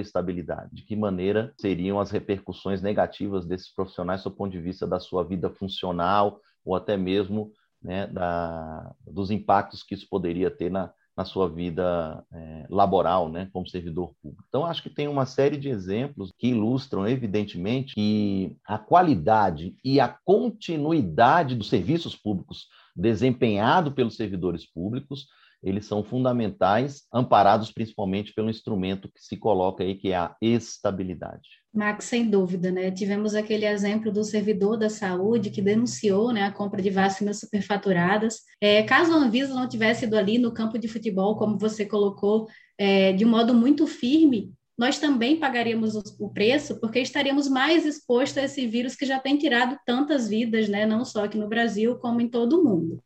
estabilidade, 0.00 0.74
de 0.74 0.82
que 0.82 0.94
maneira 0.94 1.54
seriam 1.58 1.98
as 1.98 2.10
repercussões 2.10 2.82
negativas 2.82 3.46
desses 3.46 3.72
profissionais 3.72 4.22
do 4.22 4.30
ponto 4.30 4.52
de 4.52 4.60
vista 4.60 4.86
da 4.86 5.00
sua 5.00 5.24
vida 5.24 5.48
funcional 5.48 6.40
ou 6.64 6.74
até 6.74 6.96
mesmo 6.96 7.52
né, 7.82 8.06
da, 8.06 8.94
dos 9.06 9.30
impactos 9.30 9.82
que 9.82 9.94
isso 9.94 10.06
poderia 10.08 10.50
ter 10.50 10.70
na, 10.70 10.92
na 11.16 11.24
sua 11.24 11.48
vida 11.48 12.24
é, 12.32 12.66
laboral, 12.70 13.28
né, 13.28 13.48
como 13.52 13.68
servidor 13.68 14.14
público. 14.22 14.44
Então, 14.48 14.64
acho 14.64 14.82
que 14.82 14.90
tem 14.90 15.08
uma 15.08 15.26
série 15.26 15.56
de 15.56 15.68
exemplos 15.68 16.32
que 16.38 16.48
ilustram, 16.48 17.06
evidentemente, 17.06 17.94
que 17.94 18.56
a 18.64 18.78
qualidade 18.78 19.76
e 19.84 20.00
a 20.00 20.08
continuidade 20.24 21.54
dos 21.54 21.68
serviços 21.68 22.16
públicos 22.16 22.68
desempenhado 22.96 23.92
pelos 23.92 24.16
servidores 24.16 24.66
públicos 24.66 25.26
eles 25.62 25.86
são 25.86 26.02
fundamentais, 26.02 27.06
amparados 27.12 27.70
principalmente 27.70 28.34
pelo 28.34 28.50
instrumento 28.50 29.08
que 29.08 29.22
se 29.22 29.36
coloca 29.36 29.84
aí, 29.84 29.94
que 29.94 30.10
é 30.10 30.16
a 30.16 30.36
estabilidade. 30.40 31.61
Max, 31.74 32.04
sem 32.04 32.28
dúvida, 32.28 32.70
né? 32.70 32.90
Tivemos 32.90 33.34
aquele 33.34 33.64
exemplo 33.64 34.12
do 34.12 34.22
servidor 34.22 34.76
da 34.76 34.90
saúde 34.90 35.50
que 35.50 35.62
denunciou 35.62 36.30
né, 36.30 36.42
a 36.42 36.52
compra 36.52 36.82
de 36.82 36.90
vacinas 36.90 37.40
superfaturadas. 37.40 38.40
É, 38.60 38.82
caso 38.82 39.12
a 39.12 39.16
Anvisa 39.16 39.54
não 39.54 39.68
tivesse 39.68 40.04
ido 40.04 40.16
ali 40.16 40.36
no 40.36 40.52
campo 40.52 40.78
de 40.78 40.86
futebol, 40.86 41.36
como 41.36 41.58
você 41.58 41.86
colocou, 41.86 42.46
é, 42.76 43.12
de 43.14 43.24
um 43.24 43.30
modo 43.30 43.54
muito 43.54 43.86
firme, 43.86 44.52
nós 44.76 44.98
também 44.98 45.36
pagaríamos 45.36 45.94
o 46.18 46.28
preço, 46.28 46.80
porque 46.80 46.98
estaríamos 46.98 47.48
mais 47.48 47.86
expostos 47.86 48.38
a 48.38 48.44
esse 48.44 48.66
vírus 48.66 48.96
que 48.96 49.06
já 49.06 49.18
tem 49.18 49.38
tirado 49.38 49.78
tantas 49.86 50.28
vidas, 50.28 50.68
né? 50.68 50.84
Não 50.84 51.04
só 51.04 51.24
aqui 51.24 51.38
no 51.38 51.48
Brasil, 51.48 51.96
como 51.96 52.20
em 52.20 52.28
todo 52.28 52.60
o 52.60 52.64
mundo. 52.64 53.02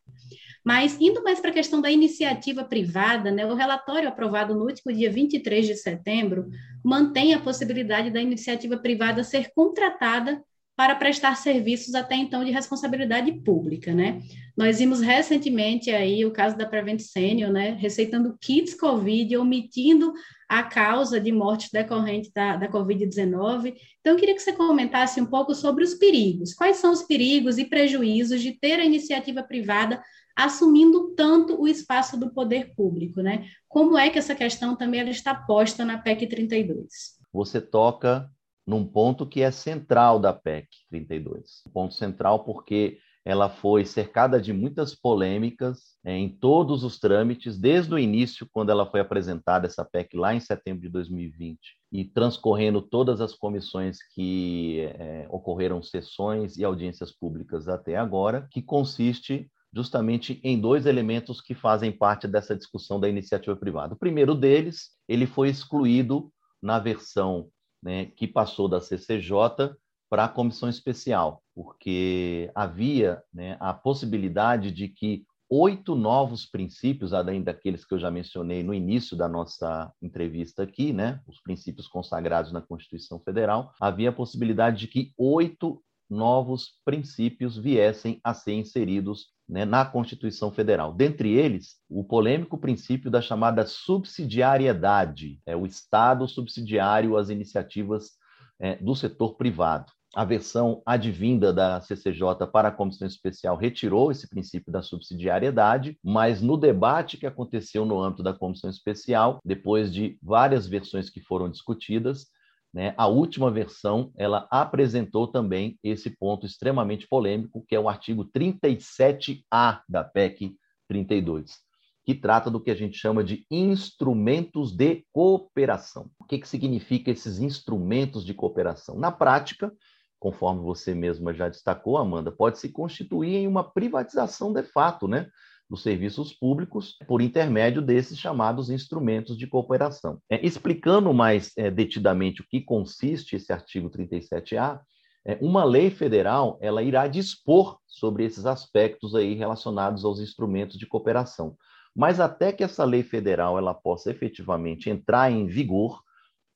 Mas, 0.67 1.01
indo 1.01 1.23
mais 1.23 1.39
para 1.39 1.51
a 1.51 1.55
questão 1.55 1.81
da 1.81 1.89
iniciativa 1.89 2.65
privada, 2.65 3.31
né, 3.31 3.47
o 3.47 3.55
relatório 3.55 4.09
aprovado 4.09 4.53
no 4.53 4.65
último 4.65 4.93
dia 4.93 5.09
23 5.09 5.65
de 5.65 5.77
setembro 5.77 6.49
mantém 6.85 7.33
a 7.33 7.39
possibilidade 7.39 8.11
da 8.11 8.21
iniciativa 8.21 8.77
privada 8.77 9.23
ser 9.23 9.53
contratada 9.55 10.43
para 10.77 10.97
prestar 10.97 11.37
serviços 11.37 11.95
até 11.95 12.17
então 12.17 12.45
de 12.45 12.51
responsabilidade 12.51 13.33
pública, 13.45 13.95
né? 13.95 14.21
Nós 14.57 14.79
vimos 14.81 15.01
recentemente 15.01 15.91
aí 15.91 16.25
o 16.25 16.33
caso 16.33 16.57
da 16.57 16.67
Prevent 16.67 17.01
Senior, 17.01 17.53
né, 17.53 17.71
receitando 17.79 18.37
kits 18.41 18.75
COVID, 18.75 19.37
omitindo 19.37 20.13
a 20.49 20.65
causa 20.65 21.21
de 21.21 21.31
mortes 21.31 21.71
decorrente 21.71 22.31
da, 22.35 22.57
da 22.57 22.69
Covid-19. 22.69 23.73
Então, 24.01 24.15
eu 24.15 24.17
queria 24.17 24.35
que 24.35 24.43
você 24.43 24.53
comentasse 24.53 25.21
um 25.21 25.27
pouco 25.27 25.55
sobre 25.55 25.85
os 25.85 25.95
perigos. 25.95 26.53
Quais 26.53 26.79
são 26.79 26.93
os 26.93 27.05
perigos 27.05 27.57
e 27.57 27.65
prejuízos 27.65 28.43
de 28.43 28.53
ter 28.59 28.81
a 28.81 28.85
iniciativa 28.85 29.43
privada 29.43 30.03
assumindo 30.37 31.14
tanto 31.14 31.61
o 31.61 31.66
espaço 31.66 32.19
do 32.19 32.31
poder 32.31 32.75
público, 32.75 33.23
né? 33.23 33.49
Como 33.66 33.97
é 33.97 34.11
que 34.11 34.19
essa 34.19 34.35
questão 34.35 34.76
também 34.76 35.00
ela 35.00 35.11
está 35.11 35.35
posta 35.35 35.85
na 35.85 35.97
PEC 35.97 36.26
32? 36.26 37.16
Você 37.33 37.61
toca 37.61 38.31
num 38.66 38.85
ponto 38.85 39.26
que 39.26 39.40
é 39.40 39.50
central 39.50 40.19
da 40.19 40.33
PEC 40.33 40.69
32. 40.90 41.62
Um 41.66 41.71
ponto 41.71 41.95
central 41.95 42.45
porque 42.45 42.99
ela 43.25 43.49
foi 43.49 43.85
cercada 43.85 44.40
de 44.40 44.52
muitas 44.52 44.95
polêmicas 44.95 45.97
é, 46.05 46.16
em 46.16 46.28
todos 46.28 46.85
os 46.85 47.00
trâmites, 47.00 47.59
desde 47.59 47.93
o 47.93 47.99
início, 47.99 48.47
quando 48.52 48.71
ela 48.71 48.88
foi 48.88 49.00
apresentada, 49.00 49.66
essa 49.66 49.85
PEC, 49.85 50.16
lá 50.16 50.33
em 50.33 50.38
setembro 50.38 50.83
de 50.83 50.88
2020, 50.88 51.59
e 51.90 52.05
transcorrendo 52.05 52.81
todas 52.81 53.21
as 53.21 53.35
comissões 53.35 53.99
que 54.14 54.83
é, 54.97 55.26
ocorreram 55.28 55.83
sessões 55.83 56.57
e 56.57 56.64
audiências 56.64 57.11
públicas 57.11 57.66
até 57.66 57.97
agora, 57.97 58.47
que 58.49 58.62
consiste 58.62 59.50
justamente 59.76 60.40
em 60.42 60.59
dois 60.59 60.87
elementos 60.87 61.42
que 61.42 61.54
fazem 61.54 61.92
parte 61.92 62.26
dessa 62.26 62.56
discussão 62.56 62.99
da 62.99 63.11
iniciativa 63.11 63.54
privada. 63.54 63.92
O 63.92 63.99
primeiro 63.99 64.35
deles, 64.35 64.92
ele 65.06 65.26
foi 65.26 65.50
excluído 65.50 66.33
na 66.62 66.78
versão 66.78 67.50
né, 67.83 68.06
que 68.06 68.26
passou 68.26 68.68
da 68.68 68.80
CCJ 68.80 69.76
para 70.09 70.25
a 70.25 70.28
comissão 70.28 70.71
especial, 70.71 71.42
porque 71.54 72.50
havia 72.54 73.23
né, 73.30 73.59
a 73.61 73.75
possibilidade 73.75 74.71
de 74.71 74.88
que 74.88 75.26
oito 75.50 75.95
novos 75.95 76.47
princípios, 76.47 77.12
além 77.12 77.42
daqueles 77.42 77.85
que 77.85 77.92
eu 77.92 77.99
já 77.99 78.11
mencionei 78.11 78.62
no 78.62 78.73
início 78.73 79.14
da 79.14 79.28
nossa 79.28 79.92
entrevista 80.00 80.62
aqui, 80.62 80.90
né, 80.90 81.21
os 81.26 81.38
princípios 81.42 81.87
consagrados 81.87 82.50
na 82.50 82.62
Constituição 82.62 83.21
Federal, 83.21 83.75
havia 83.78 84.09
a 84.09 84.12
possibilidade 84.12 84.78
de 84.78 84.88
que 84.88 85.12
oito 85.18 85.83
novos 86.09 86.75
princípios 86.85 87.57
viessem 87.57 88.21
a 88.23 88.33
ser 88.33 88.55
inseridos 88.55 89.27
né, 89.49 89.65
na 89.65 89.85
Constituição 89.85 90.51
Federal. 90.51 90.93
Dentre 90.93 91.33
eles, 91.33 91.77
o 91.89 92.05
polêmico 92.05 92.59
princípio 92.59 93.11
da 93.11 93.21
chamada 93.21 93.65
subsidiariedade, 93.67 95.41
é 95.47 95.57
o 95.57 95.67
Estado 95.67 96.27
subsidiário 96.27 97.17
às 97.17 97.29
iniciativas 97.29 98.13
é, 98.59 98.77
do 98.77 98.95
setor 98.95 99.37
privado. 99.37 99.93
A 100.15 100.25
versão 100.25 100.83
advinda 100.87 101.53
da 101.53 101.79
CCJ 101.83 102.47
para 102.51 102.69
a 102.69 102.73
Comissão 102.73 103.07
Especial 103.07 103.55
retirou 103.55 104.11
esse 104.11 104.27
princípio 104.27 104.73
da 104.73 104.81
subsidiariedade, 104.81 105.99
mas 106.03 106.41
no 106.41 106.57
debate 106.57 107.19
que 107.19 107.27
aconteceu 107.27 107.85
no 107.85 108.03
âmbito 108.03 108.23
da 108.23 108.33
Comissão 108.33 108.71
Especial, 108.71 109.39
depois 109.45 109.93
de 109.93 110.19
várias 110.23 110.67
versões 110.67 111.11
que 111.11 111.21
foram 111.21 111.51
discutidas, 111.51 112.29
né? 112.76 112.92
A 112.99 113.06
última 113.06 113.50
versão 113.50 114.12
ela 114.18 114.47
apresentou 114.50 115.26
também 115.26 115.78
esse 115.83 116.11
ponto 116.11 116.45
extremamente 116.45 117.09
polêmico, 117.09 117.64
que 117.66 117.75
é 117.75 117.80
o 117.80 117.88
artigo 117.88 118.23
37A 118.26 119.80
da 119.88 120.04
PEC 120.04 120.54
32, 120.87 121.56
que 122.04 122.14
trata 122.14 122.50
do 122.50 122.61
que 122.61 122.71
a 122.71 122.75
gente 122.75 122.99
chama 122.99 123.25
de 123.25 123.47
instrumentos 123.50 124.76
de 124.76 125.06
cooperação. 125.11 126.11
O 126.21 126.26
que, 126.26 126.38
que 126.38 126.47
significa 126.47 127.11
esses 127.11 127.38
instrumentos 127.38 128.26
de 128.26 128.35
cooperação? 128.35 128.99
Na 128.99 129.11
prática, 129.11 129.73
conforme 130.21 130.61
você 130.61 130.95
mesma 130.95 131.33
já 131.33 131.49
destacou, 131.49 131.97
Amanda, 131.97 132.30
pode 132.30 132.59
se 132.59 132.68
constituir 132.68 133.37
em 133.37 133.47
uma 133.47 133.64
privatização 133.64 134.52
de 134.52 134.62
fato, 134.62 135.09
né? 135.09 135.30
Dos 135.69 135.83
serviços 135.83 136.33
públicos 136.33 136.97
por 137.07 137.21
intermédio 137.21 137.83
desses 137.83 138.19
chamados 138.19 138.71
instrumentos 138.71 139.37
de 139.37 139.47
cooperação. 139.47 140.21
É, 140.31 140.45
explicando 140.47 141.13
mais 141.13 141.53
é, 141.57 141.71
detidamente 141.71 142.41
o 142.41 142.47
que 142.49 142.61
consiste 142.61 143.37
esse 143.37 143.53
artigo 143.53 143.91
37A, 143.91 144.81
é, 145.27 145.37
uma 145.41 145.65
lei 145.65 145.91
federal 145.91 146.57
ela 146.61 146.83
irá 146.83 147.09
dispor 147.09 147.79
sobre 147.87 148.25
esses 148.25 148.47
aspectos 148.47 149.15
aí 149.17 149.35
relacionados 149.35 150.05
aos 150.05 150.21
instrumentos 150.21 150.79
de 150.79 150.87
cooperação. 150.87 151.57
Mas 151.95 152.21
até 152.21 152.53
que 152.53 152.63
essa 152.63 152.85
lei 152.85 153.03
federal 153.03 153.59
ela 153.59 153.75
possa 153.75 154.11
efetivamente 154.11 154.89
entrar 154.89 155.33
em 155.33 155.47
vigor, 155.47 156.01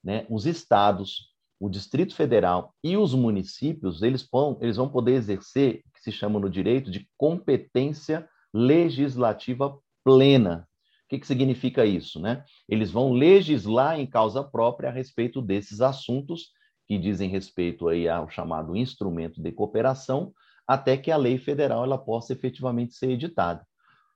né, 0.05 0.25
os 0.31 0.47
estados, 0.47 1.31
o 1.59 1.69
Distrito 1.69 2.14
Federal 2.14 2.75
e 2.85 2.97
os 2.97 3.12
municípios, 3.12 4.02
eles 4.02 4.26
vão, 4.31 4.57
eles 4.61 4.76
vão 4.76 4.88
poder 4.88 5.14
exercer 5.14 5.83
o 5.87 5.93
que 5.93 6.02
se 6.02 6.12
chama 6.12 6.38
no 6.38 6.49
direito 6.49 6.90
de 6.90 7.09
competência 7.17 8.29
legislativa 8.52 9.78
plena. 10.04 10.69
que, 11.09 11.19
que 11.19 11.26
significa 11.26 11.85
isso? 11.85 12.21
Né? 12.21 12.45
Eles 12.69 12.90
vão 12.90 13.12
legislar 13.12 13.99
em 13.99 14.07
causa 14.07 14.45
própria 14.45 14.88
a 14.88 14.92
respeito 14.92 15.42
desses 15.42 15.80
assuntos 15.80 16.52
que 16.87 16.99
dizem 16.99 17.28
respeito 17.28 17.88
aí 17.88 18.09
ao 18.09 18.28
chamado 18.28 18.76
instrumento 18.76 19.40
de 19.40 19.52
cooperação, 19.52 20.33
até 20.66 20.97
que 20.97 21.11
a 21.11 21.16
lei 21.16 21.38
federal 21.38 21.85
ela 21.85 21.99
possa 21.99 22.33
efetivamente 22.33 22.95
ser 22.95 23.11
editada. 23.11 23.64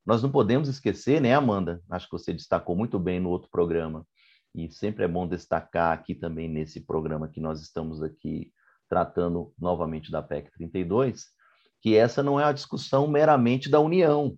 Nós 0.07 0.23
não 0.23 0.31
podemos 0.31 0.69
esquecer, 0.69 1.21
né, 1.21 1.35
Amanda? 1.35 1.81
Acho 1.91 2.07
que 2.07 2.13
você 2.13 2.33
destacou 2.33 2.77
muito 2.77 2.99
bem 2.99 3.21
no 3.21 3.31
outro 3.31 3.49
programa, 3.51 4.07
e 4.55 4.71
sempre 4.71 5.05
é 5.05 5.09
bom 5.09 5.27
destacar 5.27 5.93
aqui 5.93 6.15
também 6.15 6.49
nesse 6.49 6.81
programa 6.81 7.29
que 7.29 7.41
nós 7.41 7.61
estamos 7.61 8.03
aqui 8.03 8.53
tratando 8.89 9.53
novamente 9.59 10.13
da 10.13 10.23
PEC 10.23 10.53
32, 10.53 11.27
que 11.85 11.95
essa 11.95 12.23
não 12.23 12.41
é 12.41 12.45
a 12.45 12.53
discussão 12.53 13.07
meramente 13.07 13.69
da 13.69 13.79
União. 13.79 14.35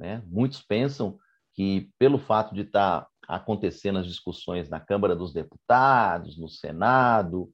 Né? 0.00 0.22
Muitos 0.26 0.62
pensam 0.62 1.18
que, 1.52 1.90
pelo 1.98 2.18
fato 2.18 2.54
de 2.54 2.62
estar 2.62 3.02
tá 3.02 3.08
acontecendo 3.28 3.98
as 3.98 4.06
discussões 4.06 4.70
na 4.70 4.80
Câmara 4.80 5.14
dos 5.14 5.34
Deputados, 5.34 6.38
no 6.38 6.48
Senado, 6.48 7.50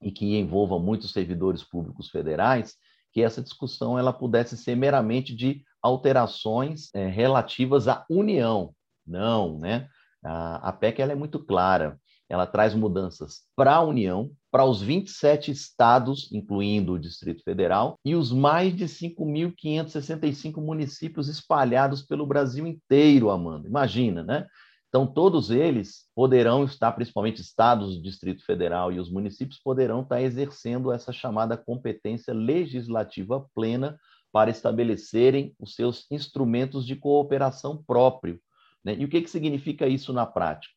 e 0.00 0.10
que 0.10 0.38
envolva 0.38 0.78
muitos 0.78 1.12
servidores 1.12 1.62
públicos 1.62 2.08
federais, 2.08 2.76
que 3.12 3.20
essa 3.20 3.42
discussão 3.42 3.98
ela 3.98 4.12
pudesse 4.12 4.56
ser 4.56 4.74
meramente 4.74 5.36
de 5.36 5.62
alterações 5.82 6.88
é, 6.94 7.06
relativas 7.08 7.88
à 7.88 8.06
União. 8.08 8.74
Não, 9.06 9.58
né? 9.58 9.86
A, 10.24 10.70
a 10.70 10.72
PEC 10.72 11.02
ela 11.02 11.12
é 11.12 11.16
muito 11.16 11.38
clara. 11.38 12.00
Ela 12.26 12.46
traz 12.46 12.74
mudanças 12.74 13.42
para 13.54 13.74
a 13.74 13.82
União, 13.82 14.30
para 14.50 14.64
os 14.64 14.80
27 14.80 15.50
estados, 15.50 16.32
incluindo 16.32 16.92
o 16.92 16.98
Distrito 16.98 17.42
Federal, 17.42 17.98
e 18.04 18.14
os 18.14 18.32
mais 18.32 18.74
de 18.74 18.86
5.565 18.86 20.62
municípios 20.62 21.28
espalhados 21.28 22.02
pelo 22.02 22.26
Brasil 22.26 22.66
inteiro, 22.66 23.30
Amanda. 23.30 23.68
Imagina, 23.68 24.22
né? 24.22 24.46
Então, 24.88 25.06
todos 25.06 25.50
eles 25.50 26.06
poderão 26.14 26.64
estar, 26.64 26.92
principalmente 26.92 27.42
estados 27.42 27.96
do 27.96 28.02
Distrito 28.02 28.42
Federal 28.44 28.90
e 28.90 28.98
os 28.98 29.10
municípios, 29.10 29.60
poderão 29.60 30.00
estar 30.00 30.22
exercendo 30.22 30.90
essa 30.90 31.12
chamada 31.12 31.58
competência 31.58 32.32
legislativa 32.32 33.46
plena 33.54 33.98
para 34.32 34.50
estabelecerem 34.50 35.54
os 35.58 35.74
seus 35.74 36.06
instrumentos 36.10 36.86
de 36.86 36.96
cooperação 36.96 37.82
próprio. 37.86 38.40
Né? 38.82 38.96
E 38.98 39.04
o 39.04 39.08
que, 39.08 39.20
que 39.20 39.30
significa 39.30 39.86
isso 39.86 40.10
na 40.12 40.24
prática? 40.24 40.74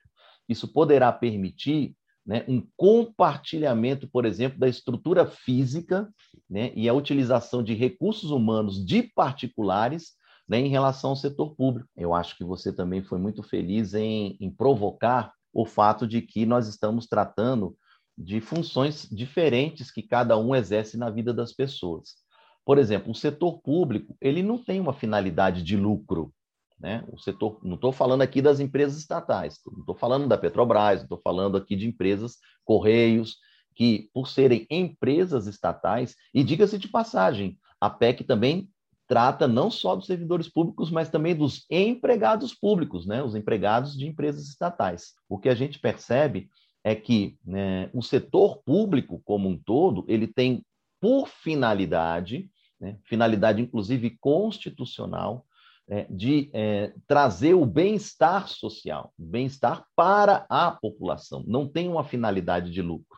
Isso 0.48 0.68
poderá 0.68 1.12
permitir 1.14 1.96
né, 2.26 2.46
um 2.48 2.66
compartilhamento, 2.78 4.08
por 4.08 4.26
exemplo, 4.26 4.60
da 4.60 4.68
estrutura 4.68 5.26
física 5.26 6.08
né, 6.50 6.72
e 6.76 6.88
a 6.88 6.94
utilização 6.94 7.64
de 7.64 7.74
recursos 7.74 8.32
humanos 8.32 8.86
de 8.86 9.04
particulares 9.04 10.12
né, 10.48 10.60
em 10.60 10.68
relação 10.68 11.12
ao 11.12 11.16
setor 11.16 11.56
público. 11.56 11.90
Eu 11.96 12.14
acho 12.14 12.38
que 12.38 12.44
você 12.44 12.72
também 12.72 13.04
foi 13.04 13.20
muito 13.20 13.42
feliz 13.42 13.94
em, 13.94 14.38
em 14.40 14.52
provocar 14.52 15.34
o 15.54 15.66
fato 15.66 16.08
de 16.08 16.22
que 16.22 16.46
nós 16.46 16.68
estamos 16.68 17.08
tratando 17.08 17.76
de 18.18 18.40
funções 18.40 19.08
diferentes 19.10 19.92
que 19.92 20.04
cada 20.04 20.38
um 20.38 20.56
exerce 20.56 20.98
na 20.98 21.10
vida 21.10 21.34
das 21.34 21.54
pessoas. 21.54 22.16
Por 22.64 22.78
exemplo, 22.78 23.12
o 23.12 23.16
setor 23.16 23.60
público 23.62 24.16
ele 24.22 24.44
não 24.44 24.58
tem 24.58 24.80
uma 24.80 24.94
finalidade 24.94 25.64
de 25.64 25.76
lucro, 25.76 26.32
né? 26.82 27.04
O 27.08 27.20
setor, 27.20 27.60
não 27.64 27.76
estou 27.76 27.92
falando 27.92 28.24
aqui 28.24 28.42
das 28.42 28.60
empresas 28.60 28.98
estatais, 28.98 29.60
não 29.72 29.82
estou 29.82 29.96
falando 29.96 30.28
da 30.28 30.38
Petrobras, 30.38 31.04
estou 31.04 31.22
falando 31.24 31.56
aqui 31.56 31.76
de 31.76 31.88
empresas, 31.88 32.38
Correios, 32.66 33.38
que, 33.76 34.10
por 34.14 34.28
serem 34.28 34.66
empresas 34.70 35.48
estatais, 35.48 36.16
e 36.34 36.44
diga-se 36.44 36.78
de 36.78 36.88
passagem, 36.88 37.58
a 37.80 37.90
PEC 37.90 38.24
também 38.24 38.70
trata 39.08 39.48
não 39.48 39.70
só 39.70 39.96
dos 39.96 40.08
servidores 40.08 40.50
públicos, 40.50 40.90
mas 40.90 41.10
também 41.10 41.36
dos 41.36 41.66
empregados 41.70 42.54
públicos, 42.54 43.06
né? 43.06 43.22
os 43.22 43.36
empregados 43.36 43.98
de 43.98 44.08
empresas 44.08 44.48
estatais. 44.48 45.14
O 45.30 45.38
que 45.38 45.50
a 45.50 45.56
gente 45.56 45.80
percebe 45.80 46.50
é 46.84 46.96
que 46.96 47.38
né, 47.46 47.90
o 47.94 48.02
setor 48.02 48.64
público 48.64 49.22
como 49.24 49.48
um 49.48 49.58
todo, 49.58 50.04
ele 50.08 50.28
tem 50.28 50.66
por 51.00 51.28
finalidade, 51.28 52.50
né, 52.80 52.98
finalidade 53.04 53.62
inclusive 53.62 54.18
constitucional, 54.20 55.46
é, 55.90 56.06
de 56.10 56.50
é, 56.54 56.94
trazer 57.08 57.54
o 57.54 57.66
bem-estar 57.66 58.48
social, 58.48 59.14
bem-estar 59.18 59.86
para 59.96 60.46
a 60.50 60.72
população, 60.72 61.44
não 61.48 61.68
tem 61.68 61.90
uma 61.90 62.04
finalidade 62.04 62.72
de 62.72 62.82
lucro. 62.82 63.18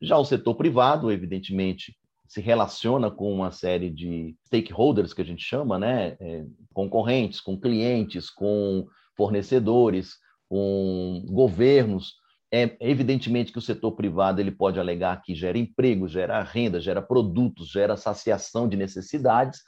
Já 0.00 0.16
o 0.16 0.24
setor 0.24 0.54
privado, 0.54 1.10
evidentemente, 1.10 1.96
se 2.28 2.40
relaciona 2.40 3.10
com 3.10 3.32
uma 3.32 3.50
série 3.50 3.90
de 3.90 4.36
stakeholders 4.46 5.14
que 5.14 5.22
a 5.22 5.24
gente 5.24 5.42
chama, 5.42 5.78
né? 5.78 6.16
É, 6.20 6.44
concorrentes, 6.74 7.40
com 7.40 7.58
clientes, 7.58 8.28
com 8.30 8.86
fornecedores, 9.16 10.16
com 10.48 11.24
governos. 11.26 12.14
É 12.52 12.76
evidentemente 12.80 13.50
que 13.50 13.58
o 13.58 13.62
setor 13.62 13.92
privado 13.92 14.40
ele 14.40 14.50
pode 14.50 14.78
alegar 14.78 15.22
que 15.22 15.34
gera 15.34 15.58
emprego, 15.58 16.06
gera 16.06 16.42
renda, 16.42 16.80
gera 16.80 17.02
produtos, 17.02 17.68
gera 17.70 17.96
saciação 17.96 18.68
de 18.68 18.76
necessidades, 18.76 19.62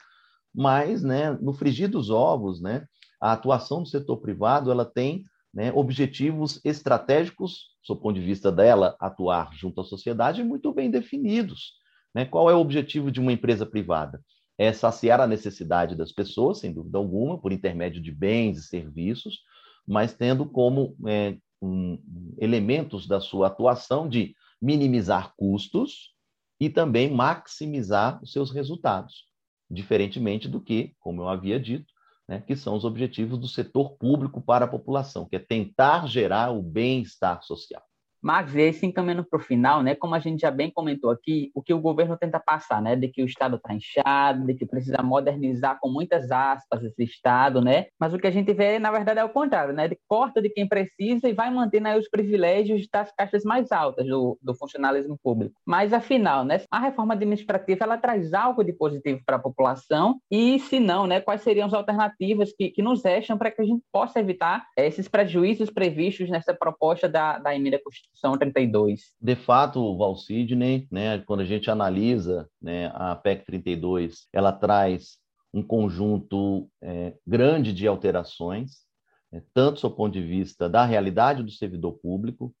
mas, 0.53 1.01
né, 1.01 1.31
no 1.41 1.53
frigir 1.53 1.89
dos 1.89 2.09
ovos, 2.09 2.61
né, 2.61 2.85
a 3.19 3.33
atuação 3.33 3.83
do 3.83 3.87
setor 3.87 4.17
privado 4.17 4.71
ela 4.71 4.85
tem 4.85 5.23
né, 5.53 5.71
objetivos 5.73 6.59
estratégicos, 6.63 7.71
do 7.87 7.95
ponto 7.95 8.19
de 8.19 8.25
vista 8.25 8.51
dela 8.51 8.95
atuar 8.99 9.53
junto 9.53 9.81
à 9.81 9.83
sociedade, 9.83 10.43
muito 10.43 10.73
bem 10.73 10.89
definidos. 10.89 11.73
Né? 12.13 12.25
Qual 12.25 12.49
é 12.49 12.55
o 12.55 12.59
objetivo 12.59 13.11
de 13.11 13.19
uma 13.19 13.33
empresa 13.33 13.65
privada? 13.65 14.21
É 14.57 14.71
saciar 14.71 15.19
a 15.19 15.27
necessidade 15.27 15.95
das 15.95 16.11
pessoas, 16.11 16.59
sem 16.59 16.73
dúvida 16.73 16.97
alguma, 16.97 17.39
por 17.39 17.51
intermédio 17.51 18.01
de 18.01 18.11
bens 18.11 18.57
e 18.57 18.63
serviços, 18.63 19.39
mas 19.87 20.13
tendo 20.13 20.45
como 20.45 20.95
é, 21.07 21.37
um, 21.61 22.01
elementos 22.39 23.07
da 23.07 23.19
sua 23.19 23.47
atuação 23.47 24.07
de 24.07 24.35
minimizar 24.61 25.33
custos 25.35 26.13
e 26.59 26.69
também 26.69 27.11
maximizar 27.11 28.21
os 28.21 28.31
seus 28.31 28.51
resultados 28.51 29.30
diferentemente 29.71 30.47
do 30.47 30.59
que, 30.59 30.93
como 30.99 31.21
eu 31.21 31.29
havia 31.29 31.59
dito, 31.59 31.91
né, 32.27 32.41
que 32.45 32.55
são 32.55 32.75
os 32.75 32.83
objetivos 32.83 33.39
do 33.39 33.47
setor 33.47 33.97
público 33.97 34.41
para 34.41 34.65
a 34.65 34.67
população, 34.67 35.25
que 35.25 35.35
é 35.35 35.39
tentar 35.39 36.07
gerar 36.07 36.51
o 36.51 36.61
bem-estar 36.61 37.41
social. 37.43 37.83
Mas 38.21 38.53
e 38.53 38.61
aí, 38.61 38.73
se 38.73 38.85
encaminhando 38.85 39.23
para 39.23 39.39
o 39.39 39.41
final, 39.41 39.81
né, 39.81 39.95
como 39.95 40.13
a 40.13 40.19
gente 40.19 40.41
já 40.41 40.51
bem 40.51 40.69
comentou 40.69 41.09
aqui, 41.09 41.51
o 41.55 41.61
que 41.61 41.73
o 41.73 41.79
governo 41.79 42.15
tenta 42.15 42.39
passar, 42.39 42.81
né, 42.81 42.95
de 42.95 43.07
que 43.07 43.23
o 43.23 43.25
Estado 43.25 43.55
está 43.55 43.73
inchado, 43.73 44.45
de 44.45 44.53
que 44.53 44.65
precisa 44.65 45.01
modernizar 45.01 45.79
com 45.81 45.89
muitas 45.89 46.29
aspas 46.29 46.83
esse 46.83 47.03
Estado, 47.03 47.61
né, 47.61 47.87
mas 47.99 48.13
o 48.13 48.19
que 48.19 48.27
a 48.27 48.31
gente 48.31 48.53
vê, 48.53 48.77
na 48.77 48.91
verdade, 48.91 49.19
é 49.19 49.23
o 49.23 49.29
contrário, 49.29 49.73
né, 49.73 49.87
de 49.87 49.97
corta 50.07 50.41
de 50.41 50.49
quem 50.49 50.67
precisa 50.67 51.27
e 51.27 51.33
vai 51.33 51.49
mantendo 51.49 51.87
aí 51.87 51.99
os 51.99 52.07
privilégios 52.07 52.87
das 52.91 53.11
caixas 53.11 53.43
mais 53.43 53.71
altas 53.71 54.05
do, 54.05 54.37
do 54.41 54.53
funcionalismo 54.53 55.17
público. 55.23 55.55
Mas, 55.65 55.91
afinal, 55.91 56.45
né, 56.45 56.61
a 56.69 56.79
reforma 56.79 57.15
administrativa, 57.15 57.83
ela 57.83 57.97
traz 57.97 58.33
algo 58.33 58.63
de 58.63 58.73
positivo 58.73 59.21
para 59.25 59.37
a 59.37 59.39
população 59.39 60.19
e, 60.29 60.59
se 60.59 60.79
não, 60.79 61.07
né, 61.07 61.19
quais 61.19 61.41
seriam 61.41 61.65
as 61.65 61.73
alternativas 61.73 62.53
que, 62.55 62.69
que 62.69 62.83
nos 62.83 63.03
restam 63.03 63.37
para 63.37 63.49
que 63.49 63.61
a 63.61 63.65
gente 63.65 63.83
possa 63.91 64.19
evitar 64.19 64.63
esses 64.77 65.07
prejuízos 65.07 65.71
previstos 65.71 66.29
nessa 66.29 66.53
proposta 66.53 67.09
da, 67.09 67.39
da 67.39 67.55
emenda 67.55 67.79
constitucional 67.83 68.10
Constituição 68.11 68.37
32. 68.37 69.13
De 69.19 69.35
fato, 69.35 69.97
Val 69.97 70.15
Sidney, 70.15 70.87
né, 70.91 71.19
quando 71.19 71.41
a 71.41 71.45
gente 71.45 71.71
analisa 71.71 72.49
né, 72.61 72.91
a 72.93 73.15
PEC 73.15 73.45
32, 73.45 74.27
ela 74.31 74.51
traz 74.51 75.17
um 75.53 75.63
conjunto 75.63 76.69
é, 76.81 77.15
grande 77.25 77.73
de 77.73 77.87
alterações, 77.87 78.85
né, 79.31 79.41
tanto 79.53 79.81
do 79.81 79.95
ponto 79.95 80.13
de 80.13 80.21
vista 80.21 80.69
da 80.69 80.85
realidade 80.85 81.41
do 81.41 81.51
servidor 81.51 81.93
público, 81.99 82.53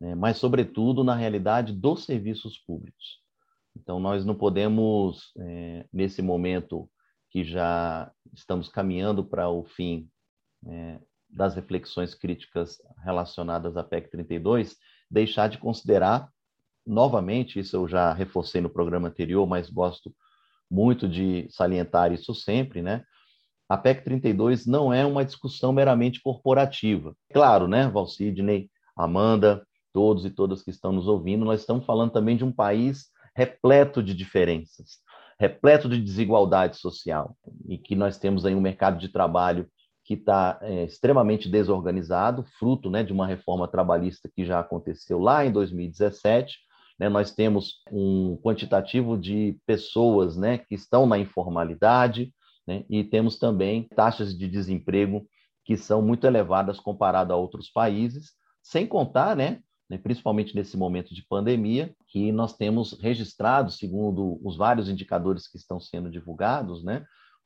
né, 0.00 0.14
mas, 0.14 0.38
sobretudo, 0.38 1.04
na 1.04 1.14
realidade 1.14 1.72
dos 1.72 2.04
serviços 2.04 2.58
públicos. 2.58 3.22
Então, 3.76 4.00
nós 4.00 4.24
não 4.24 4.34
podemos, 4.34 5.32
é, 5.38 5.86
nesse 5.92 6.22
momento 6.22 6.88
que 7.30 7.44
já 7.44 8.10
estamos 8.32 8.68
caminhando 8.68 9.24
para 9.24 9.48
o 9.48 9.64
fim 9.64 10.08
é, 10.66 11.00
das 11.28 11.54
reflexões 11.54 12.14
críticas 12.14 12.78
relacionadas 13.02 13.76
à 13.76 13.82
PEC 13.82 14.08
32, 14.10 14.76
deixar 15.10 15.48
de 15.48 15.58
considerar, 15.58 16.28
novamente, 16.86 17.58
isso 17.58 17.76
eu 17.76 17.88
já 17.88 18.12
reforcei 18.12 18.60
no 18.60 18.70
programa 18.70 19.08
anterior, 19.08 19.46
mas 19.46 19.70
gosto 19.70 20.14
muito 20.70 21.08
de 21.08 21.46
salientar 21.50 22.12
isso 22.12 22.34
sempre, 22.34 22.82
né? 22.82 23.04
A 23.68 23.76
PEC 23.76 24.04
32 24.04 24.66
não 24.66 24.92
é 24.92 25.06
uma 25.06 25.24
discussão 25.24 25.72
meramente 25.72 26.20
corporativa. 26.20 27.16
Claro, 27.32 27.66
né, 27.66 27.88
Valsidney, 27.88 28.70
Amanda, 28.96 29.66
todos 29.92 30.24
e 30.24 30.30
todas 30.30 30.62
que 30.62 30.70
estão 30.70 30.92
nos 30.92 31.08
ouvindo, 31.08 31.44
nós 31.44 31.60
estamos 31.60 31.86
falando 31.86 32.10
também 32.10 32.36
de 32.36 32.44
um 32.44 32.52
país 32.52 33.06
repleto 33.34 34.02
de 34.02 34.14
diferenças, 34.14 34.98
repleto 35.38 35.88
de 35.88 36.00
desigualdade 36.00 36.76
social, 36.76 37.36
e 37.66 37.78
que 37.78 37.96
nós 37.96 38.18
temos 38.18 38.44
aí 38.44 38.54
um 38.54 38.60
mercado 38.60 38.98
de 38.98 39.08
trabalho 39.08 39.68
que 40.04 40.14
está 40.14 40.58
é, 40.60 40.84
extremamente 40.84 41.48
desorganizado, 41.48 42.44
fruto 42.58 42.90
né, 42.90 43.02
de 43.02 43.12
uma 43.12 43.26
reforma 43.26 43.66
trabalhista 43.66 44.30
que 44.34 44.44
já 44.44 44.60
aconteceu 44.60 45.18
lá 45.18 45.44
em 45.44 45.50
2017. 45.50 46.58
Né, 46.98 47.08
nós 47.08 47.32
temos 47.32 47.82
um 47.90 48.36
quantitativo 48.36 49.18
de 49.18 49.58
pessoas 49.66 50.36
né, 50.36 50.58
que 50.58 50.74
estão 50.74 51.06
na 51.06 51.18
informalidade, 51.18 52.32
né, 52.66 52.84
e 52.88 53.02
temos 53.02 53.38
também 53.38 53.88
taxas 53.96 54.36
de 54.36 54.46
desemprego 54.46 55.26
que 55.64 55.76
são 55.76 56.02
muito 56.02 56.26
elevadas 56.26 56.78
comparado 56.78 57.32
a 57.32 57.36
outros 57.36 57.70
países, 57.70 58.32
sem 58.62 58.86
contar, 58.86 59.34
né, 59.34 59.60
né, 59.88 59.98
principalmente 59.98 60.54
nesse 60.54 60.76
momento 60.76 61.14
de 61.14 61.26
pandemia, 61.26 61.94
que 62.08 62.30
nós 62.30 62.56
temos 62.56 62.92
registrado, 63.00 63.70
segundo 63.70 64.38
os 64.44 64.56
vários 64.56 64.88
indicadores 64.88 65.48
que 65.48 65.56
estão 65.56 65.80
sendo 65.80 66.10
divulgados, 66.10 66.84
né, 66.84 67.04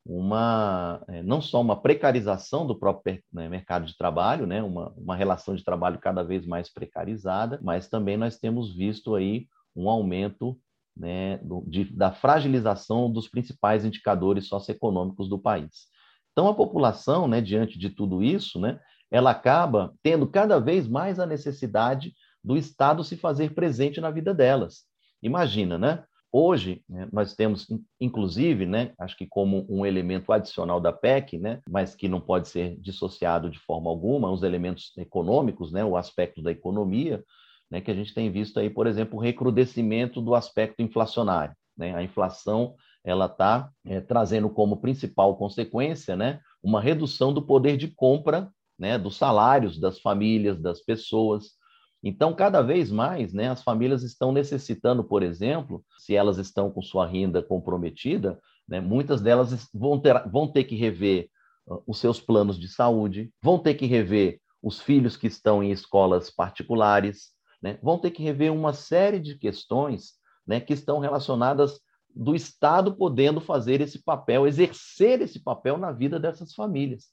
uma 0.09 1.05
é, 1.07 1.23
não 1.23 1.43
só 1.43 1.61
uma 1.61 1.81
precarização 1.81 2.67
do 2.67 2.75
próprio 2.75 3.23
né, 3.31 3.47
mercado 3.47 3.85
de 3.85 3.95
trabalho, 3.95 4.47
né, 4.47 4.63
uma, 4.63 4.89
uma 4.97 5.15
relação 5.15 5.55
de 5.55 5.63
trabalho 5.63 5.99
cada 5.99 6.23
vez 6.23 6.47
mais 6.47 6.73
precarizada, 6.73 7.61
mas 7.63 7.91
também 7.91 8.17
nós 8.17 8.39
temos 8.39 8.75
visto 8.75 9.15
aí 9.15 9.47
um 9.77 9.91
aumento 9.91 10.59
né, 10.97 11.37
do, 11.39 11.63
de, 11.67 11.85
da 11.85 12.11
fragilização 12.11 13.13
dos 13.13 13.29
principais 13.29 13.85
indicadores 13.85 14.49
socioeconômicos 14.49 15.29
do 15.29 15.39
país. 15.39 15.89
Então, 16.33 16.49
a 16.49 16.55
população, 16.55 17.29
né, 17.29 17.43
diante 17.43 17.79
de 17.79 17.91
tudo 17.91 18.23
isso, 18.23 18.59
né, 18.59 18.81
ela 19.11 19.31
acaba 19.31 19.95
tendo 20.03 20.27
cada 20.27 20.59
vez 20.59 20.89
mais 20.89 21.21
a 21.21 21.27
necessidade 21.27 22.15
do 22.43 22.57
Estado 22.57 23.05
se 23.05 23.17
fazer 23.17 23.55
presente 23.55 24.01
na 24.01 24.11
vida 24.11 24.33
delas. 24.33 24.85
Imagina, 25.23 25.77
né? 25.77 26.05
Hoje, 26.31 26.83
né, 26.89 27.09
nós 27.13 27.35
temos, 27.35 27.67
inclusive, 27.99 28.67
né, 28.67 28.93
acho 28.99 29.17
que 29.17 29.27
como 29.27 29.67
um 29.69 29.87
elemento 29.87 30.31
adicional 30.31 30.79
da 30.79 30.93
PEC, 30.93 31.39
né, 31.39 31.61
mas 31.69 31.95
que 31.95 32.09
não 32.09 32.21
pode 32.21 32.49
ser 32.49 32.77
dissociado 32.81 33.49
de 33.49 33.59
forma 33.59 33.89
alguma, 33.89 34.31
os 34.31 34.43
elementos 34.43 34.93
econômicos, 34.99 35.73
né, 35.73 35.85
o 35.85 35.97
aspecto 35.97 36.43
da 36.43 36.51
economia, 36.51 37.25
né, 37.71 37.81
que 37.81 37.91
a 37.91 37.95
gente 37.95 38.15
tem 38.15 38.31
visto 38.31 38.61
aí, 38.61 38.69
por 38.69 38.87
exemplo, 38.87 39.19
o 39.19 39.23
recrudescimento 39.23 40.21
do 40.21 40.35
aspecto 40.35 40.83
inflacionário. 40.83 41.55
Né? 41.77 41.95
A 41.95 42.03
inflação 42.03 42.75
ela 43.05 43.27
está 43.27 43.71
é, 43.87 44.01
trazendo 44.01 44.51
como 44.51 44.81
principal 44.81 45.37
consequência 45.37 46.17
né, 46.17 46.41
uma 46.63 46.81
redução 46.81 47.33
do 47.33 47.41
poder 47.41 47.77
de 47.77 47.89
compra 47.89 48.51
né, 48.79 48.99
dos 48.99 49.17
salários 49.17 49.79
das 49.79 50.01
famílias, 50.01 50.61
das 50.61 50.81
pessoas. 50.81 51.58
Então, 52.03 52.33
cada 52.33 52.63
vez 52.63 52.91
mais, 52.91 53.33
né, 53.33 53.51
as 53.51 53.63
famílias 53.63 54.03
estão 54.03 54.31
necessitando, 54.33 55.03
por 55.03 55.23
exemplo, 55.23 55.85
se 55.99 56.15
elas 56.15 56.39
estão 56.39 56.71
com 56.71 56.81
sua 56.81 57.07
renda 57.07 57.43
comprometida, 57.43 58.39
né, 58.69 58.81
muitas 58.81 59.21
delas 59.21 59.69
vão 59.75 59.99
ter, 59.99 60.29
vão 60.29 60.47
ter 60.47 60.65
que 60.65 60.77
rever 60.77 61.29
uh, 61.67 61.83
os 61.87 61.99
seus 61.99 62.21
planos 62.21 62.59
de 62.59 62.69
saúde, 62.69 63.33
vão 63.43 63.59
ter 63.59 63.75
que 63.75 63.87
rever 63.87 64.41
os 64.63 64.81
filhos 64.81 65.17
que 65.17 65.27
estão 65.27 65.63
em 65.63 65.71
escolas 65.71 66.31
particulares, 66.31 67.31
né, 67.61 67.79
vão 67.83 67.99
ter 67.99 68.13
que 68.13 68.23
rever 68.23 68.53
uma 68.53 68.73
série 68.73 69.19
de 69.19 69.37
questões 69.37 70.13
né, 70.47 70.61
que 70.61 70.73
estão 70.73 71.01
relacionadas 71.01 71.81
do 72.15 72.35
Estado 72.35 72.97
podendo 72.97 73.41
fazer 73.41 73.81
esse 73.81 74.03
papel, 74.03 74.47
exercer 74.47 75.21
esse 75.21 75.41
papel 75.41 75.77
na 75.77 75.93
vida 75.93 76.19
dessas 76.19 76.55
famílias. 76.55 77.07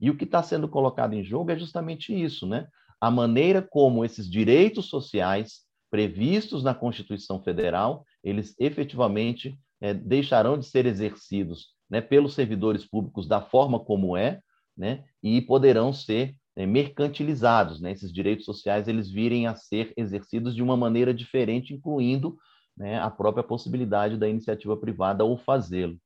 E 0.00 0.10
o 0.10 0.16
que 0.16 0.24
está 0.24 0.42
sendo 0.42 0.68
colocado 0.68 1.14
em 1.14 1.24
jogo 1.24 1.50
é 1.50 1.58
justamente 1.58 2.12
isso, 2.12 2.46
né? 2.46 2.66
A 3.04 3.10
maneira 3.10 3.60
como 3.60 4.02
esses 4.02 4.30
direitos 4.30 4.86
sociais 4.86 5.60
previstos 5.90 6.64
na 6.64 6.74
Constituição 6.74 7.38
Federal, 7.38 8.02
eles 8.22 8.54
efetivamente 8.58 9.58
é, 9.78 9.92
deixarão 9.92 10.58
de 10.58 10.64
ser 10.64 10.86
exercidos 10.86 11.74
né, 11.90 12.00
pelos 12.00 12.32
servidores 12.32 12.86
públicos 12.86 13.28
da 13.28 13.42
forma 13.42 13.78
como 13.78 14.16
é, 14.16 14.40
né, 14.74 15.04
e 15.22 15.42
poderão 15.42 15.92
ser 15.92 16.34
é, 16.56 16.64
mercantilizados, 16.64 17.78
né? 17.78 17.92
Esses 17.92 18.10
direitos 18.10 18.46
sociais 18.46 18.88
eles 18.88 19.10
virem 19.10 19.46
a 19.46 19.54
ser 19.54 19.92
exercidos 19.98 20.54
de 20.54 20.62
uma 20.62 20.74
maneira 20.74 21.12
diferente, 21.12 21.74
incluindo 21.74 22.38
né, 22.74 22.98
a 22.98 23.10
própria 23.10 23.44
possibilidade 23.44 24.16
da 24.16 24.26
iniciativa 24.26 24.78
privada 24.78 25.24
ou 25.24 25.36
fazê-lo, 25.36 25.98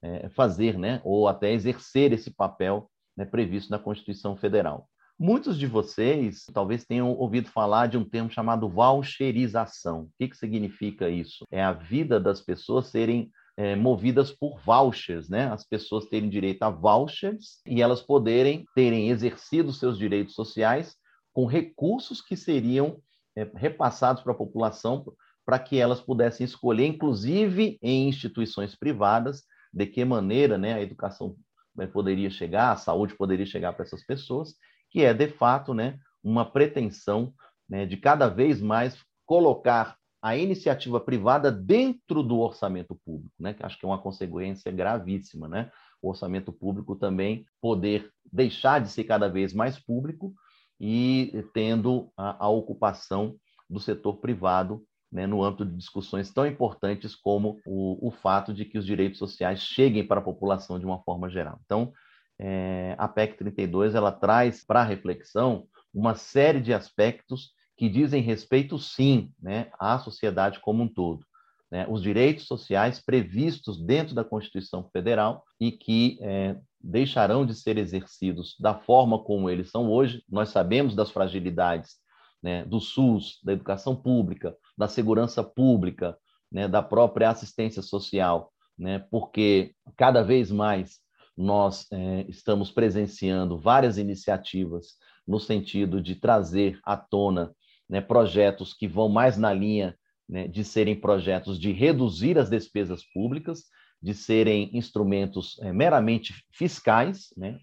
é, 0.00 0.28
fazer, 0.28 0.78
né? 0.78 1.00
Ou 1.02 1.26
até 1.26 1.52
exercer 1.52 2.12
esse 2.12 2.30
papel 2.30 2.88
né, 3.16 3.24
previsto 3.24 3.68
na 3.68 3.80
Constituição 3.80 4.36
Federal. 4.36 4.88
Muitos 5.18 5.58
de 5.58 5.66
vocês 5.66 6.44
talvez 6.52 6.84
tenham 6.84 7.10
ouvido 7.12 7.48
falar 7.48 7.86
de 7.86 7.96
um 7.96 8.04
termo 8.04 8.30
chamado 8.30 8.68
voucherização. 8.68 10.02
O 10.02 10.10
que, 10.18 10.28
que 10.28 10.36
significa 10.36 11.08
isso? 11.08 11.44
É 11.50 11.62
a 11.62 11.72
vida 11.72 12.20
das 12.20 12.42
pessoas 12.42 12.88
serem 12.88 13.30
é, 13.56 13.74
movidas 13.74 14.30
por 14.30 14.60
vouchers, 14.60 15.30
né? 15.30 15.46
As 15.46 15.64
pessoas 15.64 16.04
terem 16.04 16.28
direito 16.28 16.62
a 16.64 16.68
vouchers 16.68 17.62
e 17.66 17.80
elas 17.80 18.02
poderem 18.02 18.66
terem 18.74 19.08
exercido 19.08 19.72
seus 19.72 19.96
direitos 19.96 20.34
sociais 20.34 20.94
com 21.32 21.46
recursos 21.46 22.20
que 22.20 22.36
seriam 22.36 23.00
é, 23.34 23.50
repassados 23.54 24.22
para 24.22 24.32
a 24.32 24.36
população 24.36 25.02
para 25.46 25.58
que 25.58 25.78
elas 25.78 26.00
pudessem 26.00 26.44
escolher, 26.44 26.86
inclusive 26.86 27.78
em 27.80 28.08
instituições 28.08 28.74
privadas, 28.74 29.44
de 29.72 29.86
que 29.86 30.04
maneira 30.04 30.58
né, 30.58 30.74
a 30.74 30.82
educação 30.82 31.36
né, 31.74 31.86
poderia 31.86 32.28
chegar, 32.28 32.72
a 32.72 32.76
saúde 32.76 33.16
poderia 33.16 33.46
chegar 33.46 33.72
para 33.72 33.84
essas 33.84 34.04
pessoas, 34.04 34.54
que 34.96 35.04
é, 35.04 35.12
de 35.12 35.28
fato, 35.28 35.74
né, 35.74 35.98
uma 36.24 36.42
pretensão 36.42 37.30
né, 37.68 37.84
de 37.84 37.98
cada 37.98 38.28
vez 38.28 38.62
mais 38.62 38.96
colocar 39.26 39.94
a 40.22 40.34
iniciativa 40.34 40.98
privada 40.98 41.52
dentro 41.52 42.22
do 42.22 42.38
orçamento 42.38 42.98
público, 43.04 43.34
né? 43.38 43.52
que 43.52 43.62
acho 43.62 43.78
que 43.78 43.84
é 43.84 43.88
uma 43.90 44.00
consequência 44.00 44.72
gravíssima. 44.72 45.48
Né? 45.48 45.70
O 46.00 46.08
orçamento 46.08 46.50
público 46.50 46.96
também 46.96 47.44
poder 47.60 48.10
deixar 48.32 48.80
de 48.80 48.88
ser 48.88 49.04
cada 49.04 49.28
vez 49.28 49.52
mais 49.52 49.78
público 49.78 50.32
e 50.80 51.44
tendo 51.52 52.10
a, 52.16 52.46
a 52.46 52.48
ocupação 52.48 53.36
do 53.68 53.78
setor 53.78 54.16
privado 54.16 54.82
né, 55.12 55.26
no 55.26 55.44
âmbito 55.44 55.66
de 55.66 55.76
discussões 55.76 56.32
tão 56.32 56.46
importantes 56.46 57.14
como 57.14 57.60
o, 57.66 58.08
o, 58.08 58.10
fato 58.10 58.54
de 58.54 58.64
que 58.64 58.78
os 58.78 58.86
direitos 58.86 59.18
sociais 59.18 59.60
cheguem 59.60 60.06
para 60.06 60.20
a 60.20 60.24
população 60.24 60.78
de 60.78 60.86
uma 60.86 61.02
forma 61.02 61.28
geral. 61.28 61.60
Então, 61.66 61.92
é, 62.38 62.94
a 62.98 63.08
PEC 63.08 63.38
32 63.38 63.94
ela 63.94 64.12
traz 64.12 64.64
para 64.64 64.82
reflexão 64.82 65.66
uma 65.92 66.14
série 66.14 66.60
de 66.60 66.72
aspectos 66.72 67.52
que 67.76 67.88
dizem 67.88 68.22
respeito, 68.22 68.78
sim, 68.78 69.30
né, 69.40 69.70
à 69.78 69.98
sociedade 69.98 70.60
como 70.60 70.82
um 70.82 70.88
todo. 70.88 71.24
Né, 71.70 71.84
os 71.88 72.00
direitos 72.00 72.46
sociais 72.46 73.00
previstos 73.00 73.82
dentro 73.84 74.14
da 74.14 74.22
Constituição 74.22 74.88
Federal 74.92 75.44
e 75.60 75.72
que 75.72 76.16
é, 76.20 76.56
deixarão 76.80 77.44
de 77.44 77.54
ser 77.54 77.76
exercidos 77.76 78.54
da 78.60 78.74
forma 78.74 79.18
como 79.18 79.50
eles 79.50 79.70
são 79.70 79.90
hoje. 79.90 80.22
Nós 80.28 80.50
sabemos 80.50 80.94
das 80.94 81.10
fragilidades 81.10 81.96
né, 82.42 82.64
do 82.64 82.80
SUS, 82.80 83.40
da 83.42 83.52
educação 83.52 83.96
pública, 83.96 84.56
da 84.78 84.86
segurança 84.86 85.42
pública, 85.42 86.16
né, 86.52 86.68
da 86.68 86.82
própria 86.82 87.30
assistência 87.30 87.82
social, 87.82 88.52
né, 88.78 89.00
porque 89.10 89.74
cada 89.96 90.22
vez 90.22 90.52
mais 90.52 91.00
nós 91.36 91.86
é, 91.92 92.24
estamos 92.28 92.70
presenciando 92.70 93.58
várias 93.58 93.98
iniciativas 93.98 94.94
no 95.26 95.38
sentido 95.38 96.00
de 96.00 96.14
trazer 96.14 96.78
à 96.84 96.96
tona 96.96 97.54
né, 97.88 98.00
projetos 98.00 98.72
que 98.72 98.88
vão 98.88 99.08
mais 99.08 99.36
na 99.36 99.52
linha 99.52 99.96
né, 100.28 100.48
de 100.48 100.64
serem 100.64 100.98
projetos 100.98 101.58
de 101.58 101.72
reduzir 101.72 102.38
as 102.38 102.48
despesas 102.48 103.04
públicas, 103.12 103.64
de 104.02 104.14
serem 104.14 104.70
instrumentos 104.72 105.58
é, 105.60 105.72
meramente 105.72 106.34
fiscais, 106.52 107.28
né, 107.36 107.58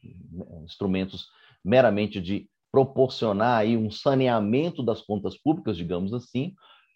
instrumentos 0.64 1.28
meramente 1.64 2.22
de 2.22 2.48
proporcionar 2.72 3.60
aí 3.60 3.78
um 3.78 3.92
saneamento 3.92 4.84
das 4.84 5.02
contas 5.02 5.38
públicas, 5.38 5.78
digamos 5.78 6.14
assim, 6.14 6.54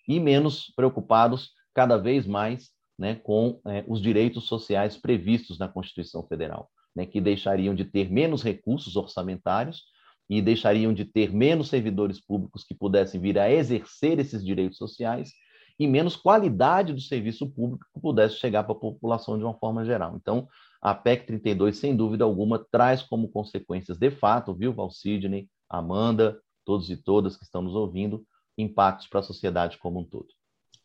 e 0.08 0.20
menos 0.20 0.72
preocupados 0.76 1.52
cada 1.74 1.98
vez 1.98 2.26
mais 2.26 2.72
né, 2.98 3.16
com 3.16 3.60
é, 3.68 3.84
os 3.88 4.02
direitos 4.02 4.46
sociais 4.46 4.98
previstos 4.98 5.60
na 5.60 5.68
Constituição 5.68 6.26
Federal, 6.28 6.70
né, 6.96 7.06
que 7.06 7.22
deixariam 7.22 7.76
de 7.76 7.86
ter 7.86 8.12
menos 8.12 8.42
recursos 8.44 8.96
orçamentários 8.96 9.84
e 10.30 10.42
deixariam 10.42 10.94
de 10.94 11.06
ter 11.06 11.34
menos 11.34 11.70
servidores 11.70 12.20
públicos 12.20 12.64
que 12.64 12.76
pudessem 12.76 13.22
vir 13.22 13.40
a 13.40 13.50
exercer 13.50 14.20
esses 14.20 14.44
direitos 14.44 14.78
sociais 14.78 15.32
e 15.80 15.88
menos 15.88 16.16
qualidade 16.16 16.92
do 16.92 17.00
serviço 17.00 17.48
público 17.48 17.86
que 17.94 18.02
pudesse 18.02 18.36
chegar 18.36 18.64
para 18.64 18.74
a 18.74 18.80
população 18.80 19.38
de 19.38 19.44
uma 19.44 19.54
forma 19.54 19.86
geral. 19.86 20.16
Então, 20.16 20.48
a 20.82 20.94
PEC 20.94 21.28
32, 21.28 21.78
sem 21.78 21.96
dúvida 21.96 22.24
alguma, 22.24 22.66
traz 22.72 23.04
como 23.04 23.30
consequências 23.30 23.98
de 23.98 24.10
fato, 24.10 24.56
viu, 24.56 24.74
Valsidney, 24.74 25.48
Amanda, 25.70 26.40
todos 26.66 26.90
e 26.90 26.98
todas 26.98 27.38
que 27.38 27.44
estão 27.44 27.62
nos 27.62 27.76
ouvindo, 27.76 28.26
impactos 28.58 29.08
para 29.08 29.20
a 29.20 29.24
sociedade 29.24 29.78
como 29.78 30.00
um 30.00 30.04
todo. 30.04 30.37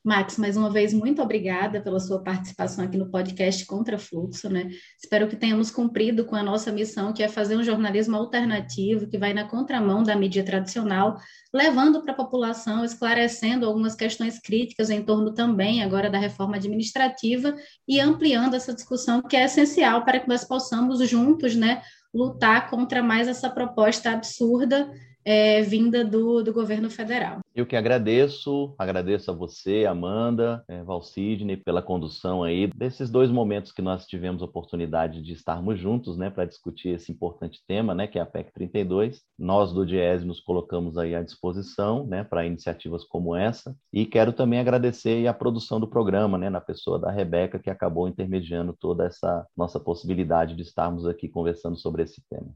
Max, 0.04 0.36
mais 0.36 0.56
uma 0.56 0.68
vez, 0.68 0.92
muito 0.92 1.22
obrigada 1.22 1.80
pela 1.80 2.00
sua 2.00 2.20
participação 2.20 2.84
aqui 2.84 2.96
no 2.96 3.08
podcast 3.08 3.64
Contra 3.64 3.96
Fluxo, 3.96 4.50
né? 4.50 4.68
Espero 5.00 5.28
que 5.28 5.36
tenhamos 5.36 5.70
cumprido 5.70 6.24
com 6.24 6.34
a 6.34 6.42
nossa 6.42 6.72
missão, 6.72 7.12
que 7.12 7.22
é 7.22 7.28
fazer 7.28 7.56
um 7.56 7.62
jornalismo 7.62 8.16
alternativo, 8.16 9.06
que 9.06 9.16
vai 9.16 9.32
na 9.32 9.44
contramão 9.44 10.02
da 10.02 10.16
mídia 10.16 10.42
tradicional, 10.44 11.16
levando 11.54 12.02
para 12.02 12.12
a 12.12 12.16
população, 12.16 12.84
esclarecendo 12.84 13.64
algumas 13.64 13.94
questões 13.94 14.40
críticas 14.40 14.90
em 14.90 15.04
torno 15.04 15.32
também 15.32 15.84
agora 15.84 16.10
da 16.10 16.18
reforma 16.18 16.56
administrativa 16.56 17.54
e 17.86 18.00
ampliando 18.00 18.54
essa 18.54 18.74
discussão 18.74 19.22
que 19.22 19.36
é 19.36 19.44
essencial 19.44 20.04
para 20.04 20.18
que 20.18 20.28
nós 20.28 20.44
possamos 20.44 20.98
juntos, 21.08 21.54
né, 21.54 21.80
lutar 22.12 22.68
contra 22.68 23.04
mais 23.04 23.28
essa 23.28 23.48
proposta 23.48 24.10
absurda 24.10 24.90
é, 25.24 25.62
vinda 25.62 26.04
do, 26.04 26.42
do 26.42 26.52
governo 26.52 26.90
federal. 26.90 27.40
Eu 27.54 27.66
que 27.66 27.76
agradeço, 27.76 28.74
agradeço 28.78 29.30
a 29.30 29.34
você, 29.34 29.84
Amanda, 29.84 30.64
é, 30.66 30.82
Valcidne, 30.82 31.56
pela 31.56 31.82
condução 31.82 32.42
aí 32.42 32.66
desses 32.68 33.10
dois 33.10 33.30
momentos 33.30 33.72
que 33.72 33.82
nós 33.82 34.06
tivemos 34.06 34.40
oportunidade 34.40 35.22
de 35.22 35.32
estarmos 35.32 35.78
juntos, 35.78 36.16
né, 36.16 36.30
para 36.30 36.46
discutir 36.46 36.90
esse 36.90 37.12
importante 37.12 37.60
tema, 37.66 37.94
né, 37.94 38.06
que 38.06 38.18
é 38.18 38.22
a 38.22 38.26
PEC 38.26 38.52
32. 38.54 39.20
Nós 39.38 39.72
do 39.72 39.84
DIES 39.84 40.24
nos 40.24 40.40
colocamos 40.40 40.96
aí 40.96 41.14
à 41.14 41.22
disposição, 41.22 42.06
né, 42.06 42.24
para 42.24 42.46
iniciativas 42.46 43.04
como 43.04 43.36
essa. 43.36 43.76
E 43.92 44.06
quero 44.06 44.32
também 44.32 44.58
agradecer 44.58 45.26
a 45.26 45.34
produção 45.34 45.78
do 45.78 45.86
programa, 45.86 46.38
né, 46.38 46.48
na 46.48 46.60
pessoa 46.60 46.98
da 46.98 47.10
Rebeca, 47.10 47.58
que 47.58 47.68
acabou 47.68 48.08
intermediando 48.08 48.74
toda 48.78 49.04
essa 49.04 49.46
nossa 49.54 49.78
possibilidade 49.78 50.56
de 50.56 50.62
estarmos 50.62 51.06
aqui 51.06 51.28
conversando 51.28 51.76
sobre 51.76 52.02
esse 52.02 52.22
tema. 52.30 52.48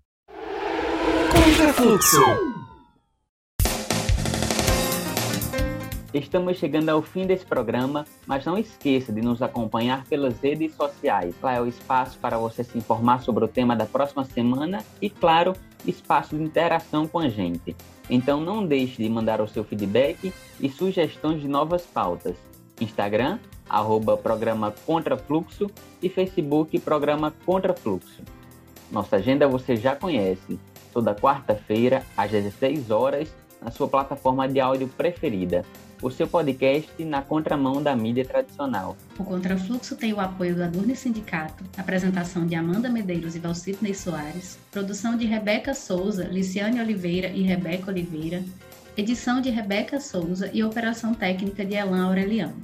Contrafluxo. 1.33 2.56
Estamos 6.15 6.57
chegando 6.57 6.89
ao 6.89 7.03
fim 7.03 7.27
desse 7.27 7.45
programa, 7.45 8.07
mas 8.27 8.45
não 8.45 8.57
esqueça 8.57 9.13
de 9.13 9.21
nos 9.21 9.43
acompanhar 9.43 10.05
pelas 10.05 10.39
redes 10.39 10.75
sociais. 10.75 11.35
Lá 11.43 11.55
é 11.55 11.61
o 11.61 11.67
espaço 11.67 12.17
para 12.19 12.39
você 12.39 12.63
se 12.63 12.79
informar 12.79 13.23
sobre 13.23 13.45
o 13.45 13.49
tema 13.49 13.75
da 13.75 13.87
próxima 13.87 14.25
semana 14.25 14.85
e, 15.03 15.11
claro, 15.11 15.53
espaço 15.85 16.37
de 16.37 16.43
interação 16.43 17.09
com 17.09 17.19
a 17.19 17.29
gente. 17.29 17.77
Então 18.09 18.41
não 18.41 18.65
deixe 18.65 19.03
de 19.03 19.09
mandar 19.09 19.41
o 19.41 19.49
seu 19.49 19.65
feedback 19.65 20.33
e 20.61 20.71
sugestões 20.71 21.41
de 21.41 21.49
novas 21.49 21.83
pautas. 21.83 22.37
Instagram, 22.81 23.39
arroba 23.69 24.17
programa 24.17 24.73
Contrafluxo 24.87 25.69
e 26.01 26.09
Facebook 26.09 26.79
Programa 26.79 27.35
Contrafluxo. 27.45 28.23
Nossa 28.93 29.17
agenda 29.17 29.49
você 29.49 29.75
já 29.75 29.97
conhece. 29.97 30.59
Toda 30.93 31.15
quarta-feira, 31.17 32.07
às 32.17 32.31
16 32.31 32.91
horas, 32.93 33.35
na 33.61 33.73
sua 33.73 33.89
plataforma 33.89 34.49
de 34.49 34.61
áudio 34.61 34.89
preferida 34.89 35.65
o 36.03 36.11
seu 36.11 36.27
podcast 36.27 36.91
na 37.05 37.23
contramão 37.23 37.83
da 37.83 37.97
mídia 37.97 38.25
tradicional. 38.25 38.97
O 39.19 39.25
Contrafluxo 39.25 39.97
tem 39.97 40.13
o 40.13 40.21
apoio 40.21 40.55
do 40.55 40.63
Adurne 40.63 40.95
Sindicato, 40.95 41.65
apresentação 41.77 42.47
de 42.47 42.55
Amanda 42.55 42.89
Medeiros 42.89 43.35
e 43.35 43.39
Valcitney 43.39 43.95
Soares, 43.95 44.59
produção 44.71 45.17
de 45.17 45.27
Rebeca 45.27 45.75
Souza, 45.75 46.25
Liciane 46.25 46.81
Oliveira 46.81 47.29
e 47.29 47.43
Rebeca 47.43 47.91
Oliveira, 47.91 48.43
edição 48.97 49.41
de 49.41 49.51
Rebeca 49.51 50.01
Souza 50.01 50.51
e 50.53 50.63
operação 50.63 51.15
técnica 51.15 51.65
de 51.65 51.75
Elan 51.75 52.07
Aureliano. 52.07 52.57